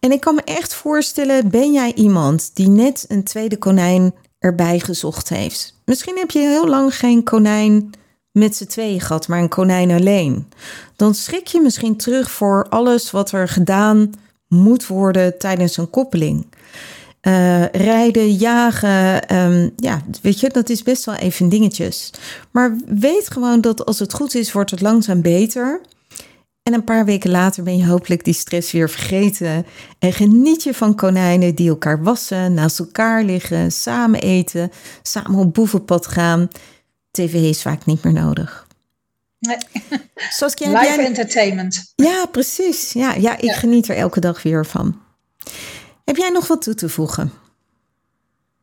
En 0.00 0.12
ik 0.12 0.20
kan 0.20 0.34
me 0.34 0.42
echt 0.44 0.74
voorstellen, 0.74 1.50
ben 1.50 1.72
jij 1.72 1.92
iemand 1.94 2.50
die 2.54 2.68
net 2.68 3.04
een 3.08 3.24
tweede 3.24 3.56
konijn 3.56 4.14
erbij 4.38 4.80
gezocht 4.80 5.28
heeft? 5.28 5.74
Misschien 5.84 6.16
heb 6.18 6.30
je 6.30 6.38
heel 6.38 6.68
lang 6.68 6.96
geen 6.96 7.24
konijn 7.24 7.90
met 8.32 8.56
z'n 8.56 8.66
tweeën 8.66 9.00
gehad, 9.00 9.28
maar 9.28 9.40
een 9.40 9.48
konijn 9.48 9.90
alleen. 9.90 10.48
Dan 10.96 11.14
schrik 11.14 11.46
je 11.46 11.60
misschien 11.60 11.96
terug 11.96 12.30
voor 12.30 12.66
alles 12.68 13.10
wat 13.10 13.32
er 13.32 13.48
gedaan 13.48 14.10
moet 14.48 14.86
worden 14.86 15.38
tijdens 15.38 15.76
een 15.76 15.90
koppeling. 15.90 16.46
Uh, 17.28 17.64
rijden, 17.66 18.32
jagen, 18.32 19.36
um, 19.36 19.72
ja, 19.76 20.02
weet 20.22 20.40
je, 20.40 20.48
dat 20.48 20.68
is 20.68 20.82
best 20.82 21.04
wel 21.04 21.14
even 21.14 21.48
dingetjes. 21.48 22.10
Maar 22.50 22.76
weet 22.86 23.30
gewoon 23.30 23.60
dat 23.60 23.84
als 23.84 23.98
het 23.98 24.12
goed 24.12 24.34
is, 24.34 24.52
wordt 24.52 24.70
het 24.70 24.80
langzaam 24.80 25.22
beter. 25.22 25.80
En 26.62 26.74
een 26.74 26.84
paar 26.84 27.04
weken 27.04 27.30
later 27.30 27.62
ben 27.62 27.76
je 27.76 27.86
hopelijk 27.86 28.24
die 28.24 28.34
stress 28.34 28.72
weer 28.72 28.90
vergeten. 28.90 29.66
En 29.98 30.12
geniet 30.12 30.62
je 30.62 30.74
van 30.74 30.94
konijnen 30.94 31.54
die 31.54 31.68
elkaar 31.68 32.02
wassen, 32.02 32.54
naast 32.54 32.78
elkaar 32.78 33.24
liggen, 33.24 33.72
samen 33.72 34.20
eten, 34.20 34.70
samen 35.02 35.38
op 35.38 35.54
boevenpad 35.54 36.06
gaan. 36.06 36.48
TV 37.10 37.34
is 37.34 37.62
vaak 37.62 37.86
niet 37.86 38.04
meer 38.04 38.12
nodig. 38.12 38.66
Nee. 39.38 39.56
Saskia, 40.30 40.68
Live 40.68 40.84
jij... 40.84 41.04
entertainment. 41.06 41.92
Ja, 41.96 42.26
precies. 42.26 42.92
Ja, 42.92 43.14
ja 43.14 43.38
ik 43.38 43.52
geniet 43.52 43.88
er 43.88 43.96
elke 43.96 44.20
dag 44.20 44.42
weer 44.42 44.66
van. 44.66 45.06
Heb 46.08 46.16
jij 46.16 46.30
nog 46.30 46.46
wat 46.46 46.62
toe 46.62 46.74
te 46.74 46.88
voegen? 46.88 47.32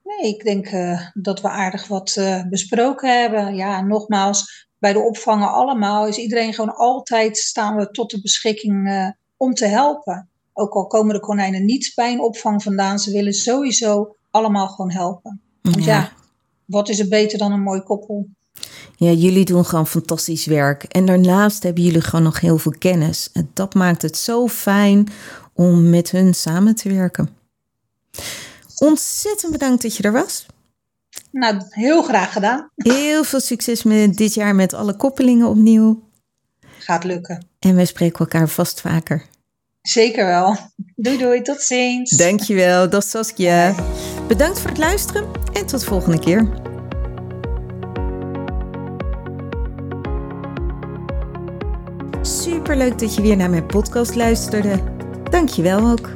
Nee, 0.04 0.34
ik 0.34 0.44
denk 0.44 0.72
uh, 0.72 1.02
dat 1.14 1.42
we 1.42 1.50
aardig 1.50 1.88
wat 1.88 2.16
uh, 2.20 2.42
besproken 2.50 3.22
hebben. 3.22 3.56
Ja, 3.56 3.82
nogmaals, 3.82 4.68
bij 4.78 4.94
de 4.94 5.00
opvangen 5.00 5.52
allemaal 5.52 6.08
is 6.08 6.18
iedereen 6.18 6.54
gewoon 6.54 6.76
altijd 6.76 7.38
staan 7.38 7.76
we 7.76 7.92
tot 7.92 8.12
de 8.12 8.22
beschikking 8.22 8.88
uh, 8.88 9.10
om 9.38 9.54
te 9.54 9.66
helpen. 9.66 10.30
Ook 10.54 10.74
al 10.74 10.88
komen 10.88 11.14
de 11.14 11.20
konijnen 11.20 11.66
niet 11.66 11.92
bij 11.96 12.12
een 12.12 12.20
opvang 12.20 12.64
vandaan, 12.64 13.00
ze 13.00 13.12
willen 13.12 13.34
sowieso 13.34 14.16
allemaal 14.32 14.68
gewoon 14.68 14.92
helpen. 14.92 15.42
Want 15.62 15.84
ja, 15.84 16.12
wat 16.66 16.90
is 16.90 17.00
er 17.00 17.08
beter 17.08 17.38
dan 17.38 17.52
een 17.52 17.64
mooi 17.64 17.82
koppel? 17.82 18.28
Ja, 18.96 19.12
jullie 19.12 19.46
doen 19.46 19.66
gewoon 19.66 19.88
fantastisch 19.88 20.46
werk. 20.46 20.84
En 20.84 21.06
daarnaast 21.06 21.64
hebben 21.64 21.84
jullie 21.84 22.02
gewoon 22.02 22.26
nog 22.26 22.40
heel 22.40 22.58
veel 22.58 22.76
kennis. 22.78 23.30
En 23.34 23.50
dat 23.54 23.74
maakt 23.74 24.02
het 24.02 24.18
zo 24.18 24.48
fijn 24.48 25.10
om 25.56 25.90
met 25.90 26.12
hun 26.12 26.34
samen 26.34 26.76
te 26.76 26.94
werken. 26.94 27.30
Ontzettend 28.78 29.52
bedankt 29.52 29.82
dat 29.82 29.98
je 29.98 30.04
er 30.04 30.12
was. 30.12 30.46
Nou, 31.32 31.62
heel 31.70 32.04
graag 32.04 32.34
gedaan. 32.34 32.70
Heel 32.76 33.24
veel 33.24 33.40
succes 33.40 33.84
met 33.84 34.18
dit 34.18 34.34
jaar 34.34 34.56
met 34.56 34.74
alle 34.74 34.96
koppelingen 34.96 35.48
opnieuw. 35.48 36.04
Gaat 36.78 37.04
lukken. 37.04 37.48
En 37.60 37.76
wij 37.76 37.86
spreken 37.86 38.20
elkaar 38.20 38.50
vast 38.50 38.82
vaker. 38.82 39.26
Zeker 39.82 40.26
wel. 40.26 40.58
Doei 40.96 41.18
doei, 41.18 41.42
tot 41.42 41.62
ziens. 41.62 42.18
Dankjewel, 42.18 42.90
dat 42.90 43.06
Saskia. 43.06 43.76
Bedankt 44.28 44.60
voor 44.60 44.70
het 44.70 44.80
luisteren 44.80 45.32
en 45.54 45.66
tot 45.66 45.80
de 45.80 45.86
volgende 45.86 46.20
keer. 46.20 46.64
Superleuk 52.22 53.00
dat 53.00 53.16
je 53.16 53.22
weer 53.22 53.38
naar 53.38 53.50
mijn 53.50 53.66
podcast 53.66 54.16
luisterde. 54.16 54.95
Dankjewel 55.30 55.90
ook. 55.92 56.10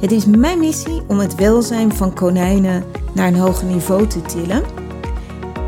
Het 0.00 0.12
is 0.12 0.26
mijn 0.26 0.58
missie 0.58 1.02
om 1.06 1.18
het 1.18 1.34
welzijn 1.34 1.94
van 1.94 2.14
konijnen 2.14 2.84
naar 3.12 3.26
een 3.26 3.38
hoger 3.38 3.66
niveau 3.66 4.06
te 4.06 4.22
tillen 4.22 4.62